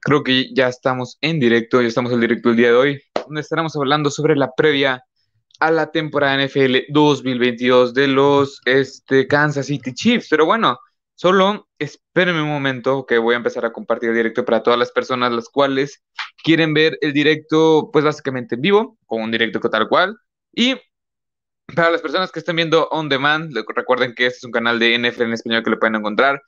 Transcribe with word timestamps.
Creo 0.00 0.22
que 0.22 0.52
ya 0.54 0.68
estamos 0.68 1.18
en 1.20 1.40
directo, 1.40 1.80
ya 1.80 1.88
estamos 1.88 2.12
en 2.12 2.20
directo 2.20 2.50
el 2.50 2.56
día 2.56 2.68
de 2.68 2.76
hoy, 2.76 3.02
donde 3.26 3.42
estaremos 3.42 3.76
hablando 3.76 4.10
sobre 4.10 4.34
la 4.34 4.50
previa 4.56 5.04
a 5.60 5.70
la 5.70 5.90
temporada 5.90 6.42
NFL 6.42 6.76
2022 6.88 7.92
de 7.92 8.08
los 8.08 8.60
este, 8.64 9.26
Kansas 9.26 9.66
City 9.66 9.92
Chiefs. 9.92 10.28
Pero 10.30 10.46
bueno, 10.46 10.78
solo 11.14 11.68
espérenme 11.78 12.42
un 12.42 12.48
momento 12.48 13.04
que 13.06 13.18
voy 13.18 13.34
a 13.34 13.38
empezar 13.38 13.66
a 13.66 13.72
compartir 13.72 14.08
el 14.08 14.16
directo 14.16 14.44
para 14.44 14.62
todas 14.62 14.78
las 14.78 14.90
personas 14.90 15.32
las 15.32 15.50
cuales 15.50 16.02
quieren 16.42 16.72
ver 16.72 16.96
el 17.02 17.12
directo, 17.12 17.90
pues 17.92 18.04
básicamente 18.04 18.54
en 18.54 18.62
vivo, 18.62 18.98
con 19.04 19.20
un 19.20 19.30
directo 19.30 19.60
tal 19.60 19.86
cual. 19.86 20.16
Y 20.52 20.76
para 21.76 21.90
las 21.90 22.00
personas 22.00 22.32
que 22.32 22.38
están 22.38 22.56
viendo 22.56 22.88
on 22.88 23.10
demand, 23.10 23.54
recuerden 23.76 24.14
que 24.14 24.26
este 24.26 24.38
es 24.38 24.44
un 24.44 24.50
canal 24.50 24.78
de 24.78 24.98
NFL 24.98 25.22
en 25.22 25.32
español 25.34 25.62
que 25.62 25.70
lo 25.70 25.78
pueden 25.78 25.96
encontrar 25.96 26.40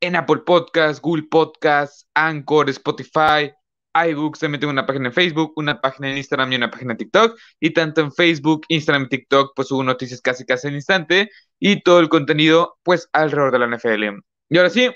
en 0.00 0.16
Apple 0.16 0.42
Podcasts, 0.46 1.00
Google 1.00 1.24
Podcasts, 1.30 2.08
Anchor, 2.14 2.68
Spotify, 2.70 3.52
iBooks. 3.94 4.38
También 4.38 4.60
tengo 4.60 4.72
una 4.72 4.86
página 4.86 5.08
en 5.08 5.12
Facebook, 5.12 5.52
una 5.56 5.80
página 5.80 6.10
en 6.10 6.16
Instagram 6.16 6.52
y 6.52 6.56
una 6.56 6.70
página 6.70 6.92
en 6.92 6.98
TikTok. 6.98 7.38
Y 7.60 7.70
tanto 7.70 8.00
en 8.00 8.12
Facebook, 8.12 8.62
Instagram 8.68 9.04
y 9.04 9.08
TikTok, 9.08 9.52
pues 9.54 9.68
subo 9.68 9.82
noticias 9.82 10.20
casi 10.20 10.44
casi 10.44 10.68
en 10.68 10.74
instante 10.74 11.30
y 11.58 11.82
todo 11.82 12.00
el 12.00 12.08
contenido, 12.08 12.78
pues 12.82 13.08
alrededor 13.12 13.52
de 13.52 13.58
la 13.58 13.76
NFL. 13.76 14.22
Y 14.48 14.56
ahora 14.58 14.70
sí, 14.70 14.90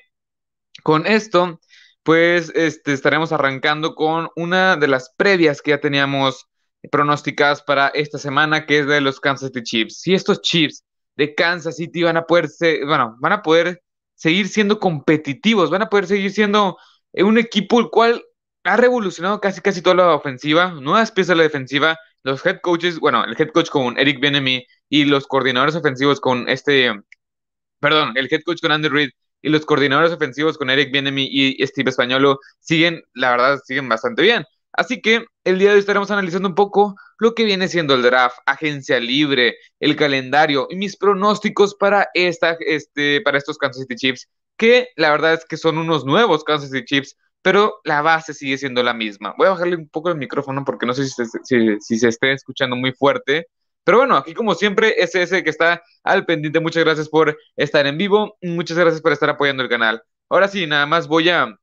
con 0.82 1.06
esto, 1.06 1.60
pues 2.02 2.52
este, 2.54 2.92
estaremos 2.92 3.32
arrancando 3.32 3.94
con 3.94 4.28
una 4.36 4.76
de 4.76 4.88
las 4.88 5.12
previas 5.16 5.62
que 5.62 5.70
ya 5.72 5.80
teníamos 5.80 6.46
pronosticadas 6.90 7.62
para 7.62 7.88
esta 7.88 8.18
semana, 8.18 8.66
que 8.66 8.80
es 8.80 8.86
de 8.86 9.00
los 9.00 9.20
Kansas 9.20 9.48
City 9.48 9.62
Chiefs. 9.62 10.00
Si 10.00 10.14
estos 10.14 10.40
Chiefs 10.42 10.84
de 11.16 11.34
Kansas 11.34 11.76
City 11.76 12.02
van 12.02 12.16
a 12.16 12.26
poder 12.26 12.48
ser, 12.48 12.84
bueno, 12.84 13.16
van 13.20 13.32
a 13.32 13.42
poder 13.42 13.83
seguir 14.14 14.48
siendo 14.48 14.78
competitivos, 14.80 15.70
van 15.70 15.82
a 15.82 15.88
poder 15.88 16.06
seguir 16.06 16.32
siendo 16.32 16.78
un 17.12 17.38
equipo 17.38 17.80
el 17.80 17.90
cual 17.90 18.24
ha 18.64 18.76
revolucionado 18.76 19.40
casi 19.40 19.60
casi 19.60 19.82
toda 19.82 19.96
la 19.96 20.14
ofensiva, 20.14 20.72
nuevas 20.72 21.12
piezas 21.12 21.30
de 21.30 21.36
la 21.36 21.42
defensiva, 21.44 21.98
los 22.22 22.44
head 22.46 22.60
coaches, 22.62 22.98
bueno, 22.98 23.24
el 23.24 23.36
head 23.38 23.50
coach 23.50 23.68
con 23.68 23.98
Eric 23.98 24.20
Benemy 24.20 24.64
y 24.88 25.04
los 25.04 25.26
coordinadores 25.26 25.76
ofensivos 25.76 26.20
con 26.20 26.48
este, 26.48 26.92
perdón, 27.80 28.14
el 28.16 28.28
head 28.30 28.42
coach 28.44 28.60
con 28.60 28.72
Andy 28.72 28.88
Reid 28.88 29.10
y 29.44 29.50
los 29.50 29.66
coordinadores 29.66 30.10
ofensivos 30.10 30.56
con 30.56 30.70
Eric 30.70 30.90
Bienemy 30.90 31.28
y 31.30 31.66
Steve 31.66 31.90
Españolo 31.90 32.40
siguen, 32.58 33.02
la 33.12 33.30
verdad, 33.30 33.60
siguen 33.62 33.86
bastante 33.90 34.22
bien. 34.22 34.42
Así 34.76 35.00
que 35.00 35.24
el 35.44 35.58
día 35.58 35.68
de 35.68 35.74
hoy 35.74 35.80
estaremos 35.80 36.10
analizando 36.10 36.48
un 36.48 36.54
poco 36.54 36.96
lo 37.18 37.34
que 37.34 37.44
viene 37.44 37.68
siendo 37.68 37.94
el 37.94 38.02
draft, 38.02 38.36
agencia 38.44 38.98
libre, 38.98 39.56
el 39.78 39.94
calendario 39.94 40.66
y 40.68 40.76
mis 40.76 40.96
pronósticos 40.96 41.76
para, 41.76 42.08
esta, 42.12 42.56
este, 42.60 43.20
para 43.20 43.38
estos 43.38 43.56
Kansas 43.56 43.82
City 43.82 43.94
Chiefs, 43.94 44.28
que 44.56 44.88
la 44.96 45.10
verdad 45.10 45.34
es 45.34 45.44
que 45.44 45.56
son 45.56 45.78
unos 45.78 46.04
nuevos 46.04 46.42
Kansas 46.42 46.70
City 46.70 46.84
Chiefs, 46.84 47.16
pero 47.40 47.80
la 47.84 48.02
base 48.02 48.34
sigue 48.34 48.58
siendo 48.58 48.82
la 48.82 48.94
misma. 48.94 49.34
Voy 49.38 49.46
a 49.46 49.50
bajarle 49.50 49.76
un 49.76 49.88
poco 49.88 50.08
el 50.08 50.16
micrófono 50.16 50.64
porque 50.64 50.86
no 50.86 50.94
sé 50.94 51.06
si 51.06 51.10
se, 51.10 51.78
si, 51.80 51.98
se 51.98 52.08
esté 52.08 52.32
escuchando 52.32 52.74
muy 52.74 52.92
fuerte. 52.92 53.46
Pero 53.84 53.98
bueno, 53.98 54.16
aquí 54.16 54.32
como 54.32 54.54
siempre, 54.54 54.94
ese 54.96 55.22
ese 55.22 55.44
que 55.44 55.50
está 55.50 55.82
al 56.02 56.24
pendiente. 56.24 56.58
Muchas 56.58 56.82
gracias 56.82 57.08
por 57.08 57.36
estar 57.54 57.86
en 57.86 57.98
vivo. 57.98 58.38
Muchas 58.40 58.78
gracias 58.78 59.02
por 59.02 59.12
estar 59.12 59.28
apoyando 59.28 59.62
el 59.62 59.68
canal. 59.68 60.02
Ahora 60.30 60.48
sí, 60.48 60.66
nada 60.66 60.86
más 60.86 61.06
voy 61.06 61.28
a, 61.28 61.54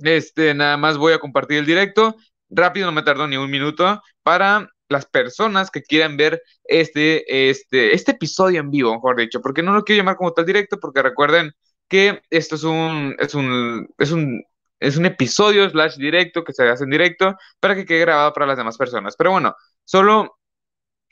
este, 0.00 0.52
nada 0.52 0.76
más 0.76 0.98
voy 0.98 1.14
a 1.14 1.18
compartir 1.18 1.58
el 1.58 1.66
directo 1.66 2.14
rápido, 2.50 2.86
no 2.86 2.92
me 2.92 3.02
tardó 3.02 3.26
ni 3.26 3.36
un 3.36 3.50
minuto, 3.50 4.02
para 4.22 4.68
las 4.88 5.06
personas 5.06 5.70
que 5.70 5.82
quieran 5.82 6.16
ver 6.16 6.42
este, 6.64 7.50
este, 7.50 7.94
este 7.94 8.12
episodio 8.12 8.60
en 8.60 8.70
vivo, 8.70 8.94
mejor 8.94 9.16
dicho, 9.16 9.40
porque 9.40 9.62
no 9.62 9.72
lo 9.72 9.84
quiero 9.84 10.00
llamar 10.00 10.16
como 10.16 10.32
tal 10.32 10.46
directo, 10.46 10.78
porque 10.80 11.02
recuerden 11.02 11.52
que 11.88 12.20
esto 12.30 12.56
es 12.56 12.64
un, 12.64 13.16
es 13.18 13.34
un, 13.34 13.88
es 13.98 14.10
un, 14.12 14.42
es 14.80 14.96
un 14.96 15.06
episodio 15.06 15.68
slash 15.70 15.96
directo 15.96 16.44
que 16.44 16.52
se 16.52 16.68
hace 16.68 16.84
en 16.84 16.90
directo 16.90 17.36
para 17.60 17.74
que 17.74 17.84
quede 17.86 18.00
grabado 18.00 18.32
para 18.32 18.46
las 18.46 18.56
demás 18.58 18.76
personas. 18.76 19.16
Pero 19.16 19.32
bueno, 19.32 19.54
solo 19.84 20.38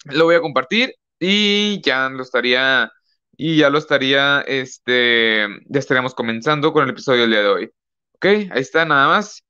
lo 0.04 0.24
voy 0.26 0.36
a 0.36 0.40
compartir 0.40 0.94
y 1.18 1.80
ya 1.82 2.08
lo 2.10 2.22
estaría, 2.22 2.90
y 3.36 3.58
ya 3.58 3.70
lo 3.70 3.78
estaría, 3.78 4.42
este, 4.42 5.46
ya 5.66 5.78
estaríamos 5.80 6.14
comenzando 6.14 6.72
con 6.72 6.84
el 6.84 6.90
episodio 6.90 7.22
del 7.22 7.30
día 7.30 7.40
de 7.42 7.48
hoy. 7.48 7.70
Ok, 8.14 8.26
ahí 8.26 8.50
está 8.54 8.84
nada 8.84 9.08
más. 9.08 9.42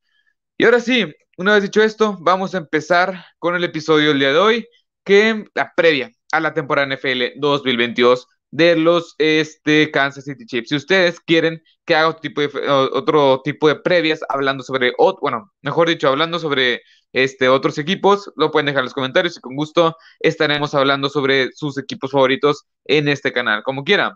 Y 0.59 0.65
ahora 0.65 0.81
sí, 0.81 1.07
una 1.39 1.55
vez 1.55 1.63
dicho 1.63 1.83
esto, 1.83 2.17
vamos 2.21 2.55
a 2.55 2.59
empezar 2.59 3.25
con 3.39 3.55
el 3.55 3.65
episodio 3.65 4.09
del 4.11 4.19
día 4.19 4.33
de 4.33 4.39
hoy, 4.39 4.69
que 5.05 5.45
la 5.55 5.73
previa 5.77 6.11
a 6.33 6.41
la 6.41 6.55
temporada 6.55 6.95
NFL 6.95 7.39
2022 7.39 8.27
de 8.51 8.77
los 8.77 9.17
este, 9.19 9.91
Kansas 9.91 10.25
City 10.25 10.47
Chiefs. 10.47 10.69
Si 10.69 10.77
ustedes 10.77 11.19
quieren 11.21 11.61
que 11.85 11.97
haga 11.97 12.09
otro 12.09 13.41
tipo 13.43 13.69
de, 13.69 13.77
previas 13.77 14.21
hablando 14.29 14.63
sobre, 14.63 14.93
bueno, 15.21 15.53
mejor 15.61 15.89
dicho, 15.89 16.09
hablando 16.09 16.39
sobre 16.39 16.83
este, 17.13 17.49
otros 17.49 17.79
equipos, 17.79 18.33
lo 18.37 18.51
pueden 18.53 18.67
dejar 18.67 18.81
en 18.81 18.85
los 18.85 18.95
comentarios 18.95 19.37
y 19.37 19.41
con 19.41 19.57
gusto 19.57 19.97
estaremos 20.21 20.75
hablando 20.75 21.09
sobre 21.09 21.51
sus 21.53 21.79
equipos 21.79 22.13
favoritos 22.13 22.65
en 22.85 23.09
este 23.09 23.33
canal, 23.33 23.65
como 23.65 23.83
quieran. 23.83 24.13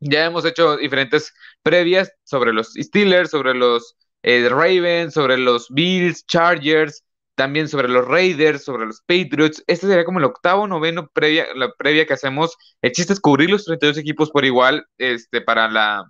Ya 0.00 0.24
hemos 0.24 0.44
hecho 0.44 0.76
diferentes 0.76 1.34
previas 1.62 2.10
sobre 2.24 2.52
los 2.52 2.72
Steelers, 2.74 3.30
sobre 3.30 3.54
los 3.54 3.96
eh, 4.22 4.48
Ravens, 4.48 5.14
sobre 5.14 5.38
los 5.38 5.68
Bills, 5.70 6.26
Chargers, 6.26 7.04
también 7.34 7.68
sobre 7.68 7.88
los 7.88 8.06
Raiders, 8.06 8.64
sobre 8.64 8.86
los 8.86 9.00
Patriots. 9.02 9.62
Este 9.66 9.86
sería 9.86 10.04
como 10.04 10.18
el 10.18 10.24
octavo, 10.24 10.66
noveno 10.66 11.08
previa, 11.12 11.46
la 11.54 11.72
previa 11.72 12.06
que 12.06 12.14
hacemos. 12.14 12.56
El 12.82 12.92
chiste 12.92 13.12
es 13.12 13.20
cubrir 13.20 13.50
los 13.50 13.64
32 13.64 13.98
equipos 13.98 14.30
por 14.30 14.44
igual 14.44 14.86
este, 14.98 15.40
para, 15.40 15.68
la, 15.68 16.04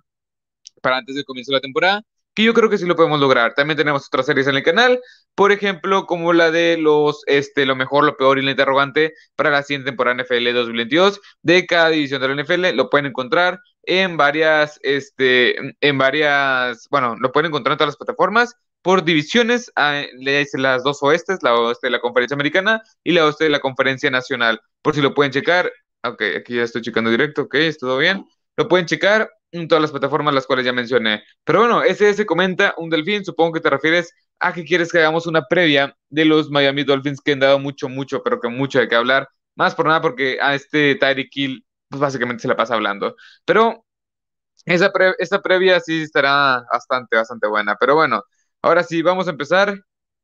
para 0.81 0.97
antes 0.97 1.15
del 1.15 1.25
comienzo 1.25 1.51
de 1.51 1.57
la 1.57 1.61
temporada 1.61 2.03
que 2.39 2.45
yo 2.45 2.53
creo 2.53 2.69
que 2.69 2.77
sí 2.77 2.85
lo 2.85 2.95
podemos 2.95 3.19
lograr. 3.19 3.53
También 3.53 3.75
tenemos 3.75 4.07
otras 4.07 4.25
series 4.25 4.47
en 4.47 4.55
el 4.55 4.63
canal, 4.63 5.01
por 5.35 5.51
ejemplo, 5.51 6.05
como 6.05 6.31
la 6.31 6.51
de 6.51 6.77
los, 6.77 7.21
este, 7.27 7.65
lo 7.65 7.75
mejor, 7.75 8.05
lo 8.05 8.15
peor 8.15 8.39
y 8.39 8.41
la 8.41 8.51
interrogante 8.51 9.13
para 9.35 9.49
la 9.49 9.61
siguiente 9.61 9.91
temporada 9.91 10.23
NFL 10.23 10.53
2022 10.53 11.19
de 11.41 11.65
cada 11.65 11.89
división 11.89 12.21
de 12.21 12.29
la 12.29 12.41
NFL. 12.41 12.77
Lo 12.77 12.89
pueden 12.89 13.07
encontrar 13.07 13.59
en 13.83 14.15
varias, 14.15 14.79
este, 14.83 15.75
en 15.81 15.97
varias, 15.97 16.87
bueno, 16.89 17.17
lo 17.19 17.33
pueden 17.33 17.47
encontrar 17.47 17.73
en 17.73 17.77
todas 17.79 17.89
las 17.89 17.97
plataformas 17.97 18.55
por 18.81 19.03
divisiones, 19.03 19.69
las 19.75 20.83
dos 20.83 21.03
oestes, 21.03 21.39
la 21.43 21.55
oeste 21.55 21.87
de 21.87 21.91
la 21.91 21.99
conferencia 21.99 22.35
americana 22.35 22.81
y 23.03 23.11
la 23.11 23.25
oeste 23.25 23.43
de 23.43 23.49
la 23.49 23.59
conferencia 23.59 24.09
nacional, 24.11 24.61
por 24.81 24.95
si 24.95 25.01
lo 25.01 25.13
pueden 25.13 25.33
checar. 25.33 25.69
Ok, 26.05 26.23
aquí 26.37 26.55
ya 26.55 26.63
estoy 26.63 26.83
checando 26.83 27.09
directo, 27.11 27.41
ok, 27.41 27.55
¿es 27.55 27.77
todo 27.77 27.97
bien? 27.97 28.25
Lo 28.55 28.69
pueden 28.69 28.85
checar 28.85 29.29
todas 29.67 29.81
las 29.81 29.91
plataformas 29.91 30.33
las 30.33 30.45
cuales 30.45 30.65
ya 30.65 30.73
mencioné. 30.73 31.23
Pero 31.43 31.59
bueno, 31.59 31.83
ese 31.83 32.25
comenta 32.25 32.73
un 32.77 32.89
delfín, 32.89 33.25
supongo 33.25 33.53
que 33.53 33.61
te 33.61 33.69
refieres 33.69 34.13
a 34.39 34.53
que 34.53 34.63
quieres 34.63 34.91
que 34.91 34.99
hagamos 34.99 35.27
una 35.27 35.43
previa 35.45 35.95
de 36.09 36.25
los 36.25 36.49
Miami 36.49 36.83
Dolphins 36.83 37.21
que 37.21 37.33
han 37.33 37.39
dado 37.39 37.59
mucho, 37.59 37.89
mucho, 37.89 38.23
pero 38.23 38.39
que 38.39 38.47
mucho 38.47 38.79
de 38.79 38.87
qué 38.87 38.95
hablar. 38.95 39.27
Más 39.55 39.75
por 39.75 39.87
nada 39.87 40.01
porque 40.01 40.37
a 40.41 40.55
este 40.55 40.95
Tyreek 40.95 41.29
Hill, 41.35 41.65
pues 41.89 41.99
básicamente 41.99 42.41
se 42.41 42.47
la 42.47 42.55
pasa 42.55 42.75
hablando. 42.75 43.15
Pero 43.45 43.85
esa, 44.65 44.91
esta 45.17 45.41
previa 45.41 45.79
sí 45.79 46.03
estará 46.03 46.63
bastante, 46.71 47.15
bastante 47.17 47.47
buena. 47.47 47.75
Pero 47.79 47.95
bueno, 47.95 48.23
ahora 48.61 48.83
sí, 48.83 49.01
vamos 49.01 49.27
a 49.27 49.31
empezar 49.31 49.75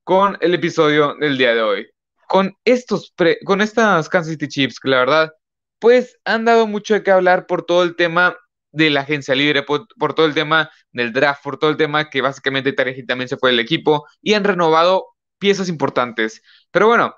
con 0.03 0.37
el 0.41 0.53
episodio 0.53 1.15
del 1.19 1.37
día 1.37 1.53
de 1.53 1.61
hoy. 1.61 1.87
Con 2.27 2.55
estos, 2.63 3.13
con 3.45 3.61
estas 3.61 4.09
Kansas 4.09 4.31
City 4.33 4.47
Chiefs, 4.47 4.79
que 4.79 4.89
la 4.89 4.99
verdad, 4.99 5.33
pues 5.79 6.17
han 6.25 6.45
dado 6.45 6.67
mucho 6.67 6.93
de 6.93 7.03
qué 7.03 7.11
hablar 7.11 7.47
por 7.47 7.65
todo 7.65 7.83
el 7.83 7.95
tema 7.95 8.37
de 8.75 8.89
la 8.89 9.01
agencia 9.01 9.35
libre, 9.35 9.63
por, 9.63 9.87
todo 10.13 10.25
el 10.25 10.33
tema 10.33 10.69
del 10.91 11.13
draft, 11.13 11.43
por 11.43 11.57
todo 11.57 11.69
el 11.69 11.77
tema 11.77 12.09
que 12.09 12.21
básicamente 12.21 12.73
Tarek 12.73 13.05
también 13.07 13.29
se 13.29 13.37
fue 13.37 13.51
del 13.51 13.59
equipo 13.59 14.05
y 14.21 14.33
han 14.33 14.43
renovado 14.43 15.15
piezas 15.39 15.69
importantes. 15.69 16.41
Pero 16.71 16.87
bueno, 16.87 17.15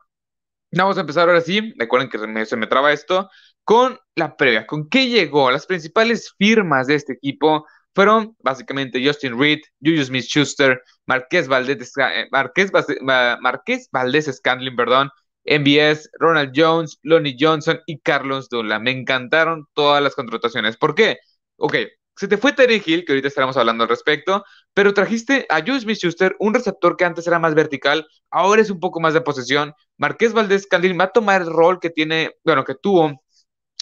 vamos 0.71 0.97
a 0.97 1.01
empezar 1.01 1.27
ahora 1.27 1.41
sí. 1.41 1.73
Recuerden 1.77 2.09
que 2.09 2.45
se 2.45 2.57
me 2.57 2.67
traba 2.67 2.93
esto 2.93 3.29
con 3.63 3.99
la 4.15 4.37
previa. 4.37 4.65
¿Con 4.65 4.89
qué 4.89 5.07
llegó? 5.07 5.51
Las 5.51 5.65
principales 5.65 6.33
firmas 6.37 6.87
de 6.87 6.95
este 6.95 7.13
equipo 7.13 7.65
fueron 7.93 8.35
básicamente 8.39 9.03
Justin 9.05 9.39
Reed, 9.39 9.59
Julius 9.81 10.07
Smith-Schuster, 10.07 10.81
Marqués 11.07 11.47
Valdés, 11.47 11.91
eh, 11.97 12.27
Marqués, 12.31 12.71
Marqués 13.01 13.89
Valdés 13.91 14.27
Scandling, 14.27 14.75
perdón, 14.75 15.09
MBS, 15.47 16.09
Ronald 16.19 16.51
Jones, 16.55 16.99
Lonnie 17.03 17.35
Johnson 17.39 17.79
y 17.87 17.99
Carlos 17.99 18.49
Dula. 18.49 18.79
Me 18.79 18.91
encantaron 18.91 19.65
todas 19.73 20.03
las 20.03 20.13
contrataciones. 20.15 20.77
¿Por 20.77 20.93
qué? 20.93 21.17
Ok, 21.57 21.75
se 22.15 22.27
te 22.27 22.37
fue 22.37 22.51
Terry 22.53 22.81
Hill, 22.83 23.05
que 23.05 23.11
ahorita 23.11 23.27
estaremos 23.27 23.57
hablando 23.57 23.83
al 23.83 23.89
respecto, 23.89 24.43
pero 24.73 24.93
trajiste 24.93 25.45
a 25.49 25.59
Jules 25.59 25.83
Smith-Schuster, 25.83 26.35
un 26.39 26.53
receptor 26.53 26.97
que 26.97 27.05
antes 27.05 27.27
era 27.27 27.37
más 27.37 27.53
vertical, 27.53 28.07
ahora 28.31 28.61
es 28.61 28.71
un 28.71 28.79
poco 28.79 28.99
más 28.99 29.13
de 29.13 29.21
posesión. 29.21 29.73
Marqués 29.97 30.33
Valdés 30.33 30.65
Candil 30.65 30.99
va 30.99 31.05
a 31.05 31.11
tomar 31.11 31.41
el 31.41 31.47
rol 31.47 31.79
que 31.79 31.91
tiene, 31.91 32.31
bueno, 32.43 32.63
que 32.63 32.73
tuvo 32.73 33.21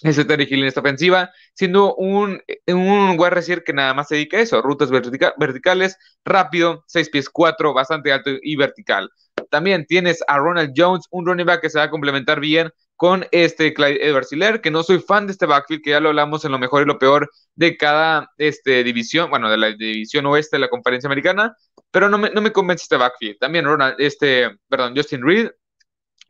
ese 0.04 0.26
Terry 0.26 0.48
Hill 0.50 0.60
en 0.60 0.68
esta 0.68 0.82
ofensiva, 0.82 1.32
siendo 1.54 1.96
un, 1.96 2.42
un 2.68 3.16
wide 3.18 3.30
receiver 3.30 3.64
que 3.64 3.72
nada 3.72 3.94
más 3.94 4.10
se 4.10 4.16
dedica 4.16 4.38
a 4.38 4.42
eso, 4.42 4.62
rutas 4.62 4.90
verticales, 4.92 5.98
rápido, 6.26 6.84
6 6.88 7.10
pies 7.10 7.30
4, 7.30 7.74
bastante 7.74 8.12
alto 8.12 8.32
y 8.42 8.58
vertical. 8.58 9.10
También 9.50 9.86
tienes 9.86 10.22
a 10.28 10.38
Ronald 10.38 10.74
Jones, 10.76 11.08
un 11.12 11.26
running 11.26 11.46
back 11.46 11.62
que 11.62 11.70
se 11.70 11.80
va 11.80 11.86
a 11.86 11.90
complementar 11.90 12.42
bien 12.42 12.70
con 12.96 13.26
este 13.32 13.74
Clyde 13.74 14.06
Edwards 14.08 14.32
Hiller, 14.32 14.62
que 14.62 14.72
no 14.72 14.84
soy 14.84 15.00
fan 15.00 15.28
de 15.28 15.34
este 15.34 15.46
backfield, 15.46 15.84
que 15.84 15.92
ya 15.92 16.00
lo 16.00 16.10
hablamos 16.10 16.46
en 16.46 16.52
lo 16.52 16.60
mejor 16.60 16.84
y 16.84 16.86
lo 16.86 16.98
peor 16.98 17.30
de 17.56 17.78
cada 17.78 18.32
este, 18.38 18.84
división, 18.84 19.30
bueno, 19.30 19.50
de 19.50 19.58
la 19.58 19.72
división 19.72 20.26
oeste 20.28 20.56
de 20.56 20.62
la 20.62 20.70
conferencia 20.70 21.08
americana, 21.08 21.56
pero 21.92 22.10
no 22.10 22.18
me, 22.18 22.30
no 22.30 22.42
me 22.42 22.52
convence 22.52 22.84
este 22.84 22.98
backfield. 22.98 23.38
También 23.40 23.66
Ronald, 23.66 23.96
este, 24.00 24.50
perdón, 24.70 24.94
Justin 24.96 25.26
Reed, 25.26 25.50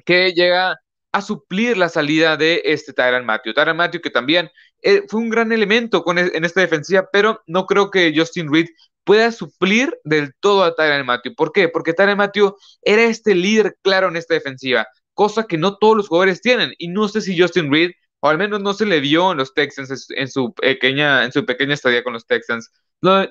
que 0.05 0.33
llega 0.33 0.75
a 1.11 1.21
suplir 1.21 1.77
la 1.77 1.87
salida 1.87 2.35
de 2.35 2.61
este 2.65 2.93
Tyron 2.93 3.25
Matthew. 3.25 3.53
Tyron 3.53 3.77
Matthew 3.77 4.01
que 4.01 4.09
también 4.09 4.51
eh, 4.81 5.03
fue 5.07 5.21
un 5.21 5.29
gran 5.29 5.51
elemento 5.51 6.03
con, 6.03 6.17
en 6.17 6.43
esta 6.43 6.61
defensiva, 6.61 7.07
pero 7.11 7.41
no 7.47 7.65
creo 7.65 7.89
que 7.89 8.13
Justin 8.15 8.51
Reed 8.51 8.67
pueda 9.05 9.31
suplir 9.31 9.97
del 10.03 10.33
todo 10.41 10.63
a 10.63 10.75
Tyron 10.75 11.05
Matthew. 11.05 11.35
¿Por 11.35 11.53
qué? 11.53 11.69
Porque 11.69 11.93
Tyron 11.93 12.17
Matthew 12.17 12.55
era 12.81 13.03
este 13.03 13.33
líder 13.33 13.77
claro 13.81 14.09
en 14.09 14.17
esta 14.17 14.33
defensiva, 14.33 14.87
cosa 15.15 15.47
que 15.47 15.57
no 15.57 15.77
todos 15.77 15.97
los 15.97 16.07
jugadores 16.07 16.41
tienen. 16.41 16.73
Y 16.77 16.89
no 16.89 17.07
sé 17.07 17.21
si 17.21 17.39
Justin 17.39 17.71
Reed, 17.71 17.91
o 18.19 18.29
al 18.29 18.37
menos 18.37 18.61
no 18.61 18.73
se 18.73 18.85
le 18.85 18.99
vio 18.99 19.31
en 19.31 19.37
los 19.37 19.53
Texans 19.53 20.07
en 20.09 20.27
su 20.27 20.53
pequeña, 20.53 21.23
en 21.25 21.31
su 21.31 21.45
pequeña 21.45 21.73
estadía 21.73 22.03
con 22.03 22.13
los 22.13 22.27
Texans. 22.27 22.71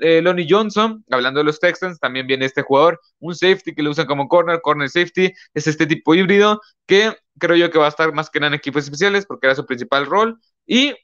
Eh, 0.00 0.20
Lonnie 0.22 0.46
Johnson, 0.48 1.04
hablando 1.10 1.40
de 1.40 1.44
los 1.44 1.58
Texans, 1.58 1.98
también 1.98 2.26
viene 2.26 2.44
este 2.44 2.62
jugador, 2.62 3.00
un 3.18 3.34
safety 3.34 3.74
que 3.74 3.82
lo 3.82 3.90
usan 3.90 4.06
como 4.06 4.28
corner, 4.28 4.60
corner 4.60 4.88
safety, 4.88 5.32
es 5.52 5.66
este 5.66 5.86
tipo 5.86 6.14
híbrido 6.14 6.60
que 6.86 7.16
creo 7.38 7.56
yo 7.56 7.70
que 7.70 7.78
va 7.78 7.86
a 7.86 7.88
estar 7.88 8.12
más 8.12 8.30
que 8.30 8.40
nada 8.40 8.48
en 8.48 8.54
equipos 8.54 8.84
especiales 8.84 9.26
porque 9.26 9.46
era 9.46 9.56
su 9.56 9.66
principal 9.66 10.06
rol. 10.06 10.38
Y 10.66 10.94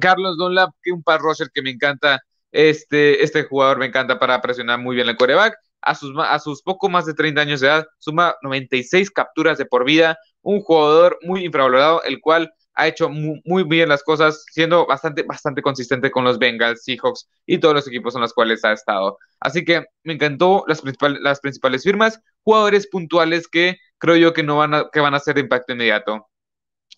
Carlos 0.00 0.36
Dunlap, 0.36 0.70
que 0.82 0.92
un 0.92 1.02
par 1.02 1.20
rusher 1.20 1.50
que 1.52 1.62
me 1.62 1.70
encanta, 1.70 2.20
este, 2.52 3.22
este 3.24 3.44
jugador 3.44 3.78
me 3.78 3.86
encanta 3.86 4.18
para 4.18 4.40
presionar 4.40 4.78
muy 4.78 4.96
bien 4.96 5.08
el 5.08 5.16
coreback. 5.16 5.56
A 5.82 5.94
sus, 5.94 6.12
a 6.18 6.38
sus 6.38 6.62
poco 6.62 6.88
más 6.88 7.06
de 7.06 7.14
30 7.14 7.40
años 7.40 7.60
de 7.60 7.68
edad, 7.68 7.86
suma 7.98 8.36
96 8.42 9.10
capturas 9.10 9.58
de 9.58 9.64
por 9.66 9.84
vida, 9.84 10.18
un 10.42 10.60
jugador 10.60 11.18
muy 11.22 11.44
infravalorado, 11.44 12.02
el 12.02 12.20
cual 12.20 12.52
ha 12.74 12.86
hecho 12.86 13.10
muy, 13.10 13.64
bien 13.64 13.88
las 13.88 14.02
cosas, 14.02 14.44
siendo 14.50 14.86
bastante, 14.86 15.22
bastante 15.22 15.60
consistente 15.60 16.10
con 16.10 16.24
los 16.24 16.38
Bengals, 16.38 16.82
Seahawks 16.84 17.28
y 17.46 17.58
todos 17.58 17.74
los 17.74 17.86
equipos 17.86 18.14
en 18.14 18.22
los 18.22 18.32
cuales 18.32 18.64
ha 18.64 18.72
estado. 18.72 19.18
Así 19.38 19.64
que 19.64 19.84
me 20.02 20.14
encantó 20.14 20.64
las, 20.66 20.82
las 21.20 21.40
principales 21.40 21.82
firmas, 21.82 22.20
jugadores 22.42 22.88
puntuales 22.88 23.48
que 23.48 23.76
creo 23.98 24.16
yo 24.16 24.32
que 24.32 24.42
no 24.42 24.56
van 24.56 24.74
a, 24.74 24.88
que 24.90 25.00
van 25.00 25.14
a 25.14 25.18
hacer 25.18 25.36
impacto 25.38 25.74
inmediato. 25.74 26.26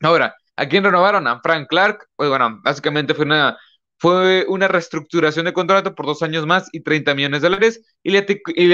Ahora, 0.00 0.36
¿a 0.56 0.68
quién 0.68 0.84
renovaron? 0.84 1.26
A 1.26 1.40
Frank 1.40 1.68
Clark. 1.68 2.06
Pues 2.16 2.28
bueno, 2.28 2.60
básicamente 2.62 3.14
fue 3.14 3.24
una, 3.24 3.58
fue 4.02 4.46
una 4.48 4.66
reestructuración 4.66 5.44
de 5.44 5.52
contrato 5.52 5.94
por 5.94 6.06
dos 6.06 6.24
años 6.24 6.44
más 6.44 6.68
y 6.72 6.80
30 6.80 7.14
millones 7.14 7.40
de 7.40 7.48
dólares 7.48 7.80
y 8.02 8.10
le 8.10 8.18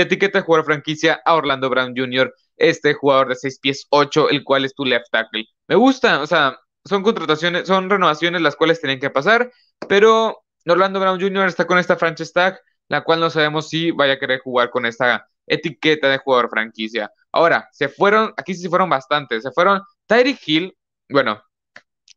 etiqueta 0.01 0.41
jugar 0.41 0.65
franquicia 0.65 1.21
a 1.23 1.35
Orlando 1.35 1.69
Brown 1.69 1.93
Jr., 1.95 2.35
este 2.57 2.95
jugador 2.95 3.29
de 3.29 3.35
6 3.35 3.59
pies 3.61 3.87
8, 3.91 4.31
el 4.31 4.43
cual 4.43 4.65
es 4.65 4.75
tu 4.75 4.87
left 4.87 5.05
tackle. 5.13 5.45
Me 5.67 5.75
gusta, 5.75 6.23
o 6.23 6.27
sea, 6.27 6.59
son 6.83 7.03
contrataciones, 7.03 7.67
son 7.67 7.91
renovaciones 7.91 8.41
las 8.41 8.57
cuales 8.57 8.81
tienen 8.81 9.01
que 9.01 9.11
pasar, 9.11 9.53
pero 9.87 10.45
Orlando 10.67 10.99
Brown 10.99 11.21
Jr. 11.21 11.47
está 11.47 11.67
con 11.67 11.77
esta 11.77 11.97
franchise 11.97 12.33
tag, 12.33 12.59
la 12.89 13.05
cual 13.05 13.21
no 13.21 13.29
sabemos 13.29 13.69
si 13.69 13.91
vaya 13.91 14.15
a 14.15 14.19
querer 14.19 14.41
jugar 14.41 14.71
con 14.71 14.87
esta 14.87 15.29
etiqueta 15.47 16.09
de 16.09 16.17
jugador 16.17 16.49
franquicia. 16.49 17.13
Ahora, 17.33 17.69
se 17.73 17.91
fueron, 17.91 18.33
aquí 18.39 18.55
sí 18.55 18.63
se 18.63 18.71
fueron 18.71 18.89
bastantes, 18.89 19.43
se 19.43 19.53
fueron 19.53 19.83
Tyreek 20.07 20.41
Hill, 20.47 20.75
bueno, 21.11 21.43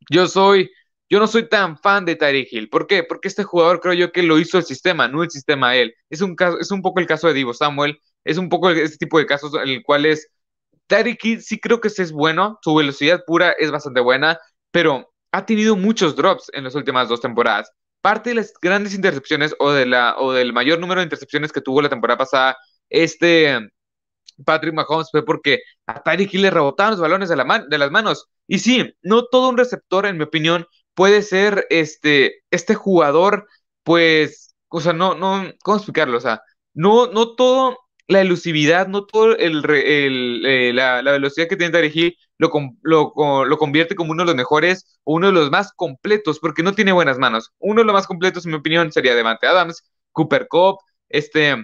yo 0.08 0.26
soy, 0.26 0.70
yo 1.12 1.18
no 1.20 1.26
soy 1.26 1.46
tan 1.46 1.76
fan 1.76 2.06
de 2.06 2.16
Tyreek 2.16 2.50
Hill, 2.50 2.70
¿por 2.70 2.86
qué? 2.86 3.02
Porque 3.04 3.28
este 3.28 3.44
jugador 3.44 3.80
creo 3.80 3.92
yo 3.92 4.12
que 4.12 4.22
lo 4.22 4.38
hizo 4.38 4.56
el 4.56 4.64
sistema, 4.64 5.08
no 5.08 5.22
el 5.22 5.30
sistema 5.30 5.76
él. 5.76 5.94
Es 6.08 6.22
un, 6.22 6.34
caso, 6.34 6.58
es 6.58 6.70
un 6.70 6.80
poco 6.80 7.00
el 7.00 7.06
caso 7.06 7.28
de 7.28 7.34
Divo 7.34 7.52
Samuel, 7.52 8.00
es 8.24 8.38
un 8.38 8.48
poco 8.48 8.70
este 8.70 8.96
tipo 8.96 9.18
de 9.18 9.26
casos 9.26 9.52
en 9.54 9.68
el 9.68 9.82
cual 9.82 10.06
es 10.06 10.30
Tyreek 10.86 11.22
Hill 11.22 11.42
sí 11.42 11.60
creo 11.60 11.82
que 11.82 11.88
es 11.88 12.12
bueno, 12.12 12.58
su 12.62 12.74
velocidad 12.74 13.24
pura 13.26 13.50
es 13.58 13.70
bastante 13.70 14.00
buena, 14.00 14.38
pero 14.70 15.12
ha 15.32 15.44
tenido 15.44 15.76
muchos 15.76 16.16
drops 16.16 16.50
en 16.54 16.64
las 16.64 16.74
últimas 16.74 17.10
dos 17.10 17.20
temporadas. 17.20 17.70
Parte 18.00 18.30
de 18.30 18.36
las 18.36 18.54
grandes 18.62 18.94
intercepciones 18.94 19.54
o, 19.58 19.70
de 19.70 19.84
la, 19.84 20.16
o 20.16 20.32
del 20.32 20.54
mayor 20.54 20.78
número 20.78 21.00
de 21.00 21.04
intercepciones 21.04 21.52
que 21.52 21.60
tuvo 21.60 21.82
la 21.82 21.90
temporada 21.90 22.16
pasada, 22.16 22.56
este 22.88 23.60
Patrick 24.46 24.74
Mahomes 24.74 25.08
fue 25.10 25.24
porque 25.26 25.60
a 25.86 26.02
Tyreek 26.02 26.32
Hill 26.32 26.42
le 26.42 26.50
rebotaban 26.50 26.92
los 26.92 27.00
balones 27.00 27.28
de, 27.28 27.36
la 27.36 27.66
de 27.68 27.78
las 27.78 27.90
manos. 27.90 28.28
Y 28.46 28.60
sí, 28.60 28.94
no 29.02 29.26
todo 29.26 29.50
un 29.50 29.58
receptor, 29.58 30.06
en 30.06 30.16
mi 30.16 30.24
opinión, 30.24 30.66
puede 30.94 31.22
ser 31.22 31.66
este, 31.70 32.42
este 32.50 32.74
jugador, 32.74 33.46
pues, 33.82 34.54
o 34.68 34.80
sea, 34.80 34.92
no, 34.92 35.14
no, 35.14 35.50
¿cómo 35.62 35.76
explicarlo? 35.76 36.18
O 36.18 36.20
sea, 36.20 36.42
no, 36.74 37.06
no 37.08 37.34
todo 37.34 37.78
la 38.08 38.20
elusividad, 38.20 38.88
no 38.88 39.04
todo 39.06 39.36
el, 39.36 39.64
eh, 39.68 40.72
la, 40.74 41.02
velocidad 41.02 41.48
que 41.48 41.56
tiene 41.56 41.72
Tarek 41.72 42.16
lo, 42.38 42.50
lo, 42.82 43.44
lo, 43.44 43.58
convierte 43.58 43.94
como 43.94 44.12
uno 44.12 44.22
de 44.22 44.26
los 44.26 44.34
mejores 44.34 44.98
o 45.04 45.14
uno 45.14 45.28
de 45.28 45.32
los 45.32 45.50
más 45.50 45.72
completos, 45.72 46.38
porque 46.40 46.62
no 46.62 46.74
tiene 46.74 46.92
buenas 46.92 47.18
manos. 47.18 47.52
Uno 47.58 47.80
de 47.80 47.86
los 47.86 47.94
más 47.94 48.06
completos, 48.06 48.44
en 48.44 48.52
mi 48.52 48.58
opinión, 48.58 48.92
sería 48.92 49.14
Devante 49.14 49.46
Adams, 49.46 49.82
Cooper 50.12 50.48
Cup, 50.48 50.78
este, 51.08 51.56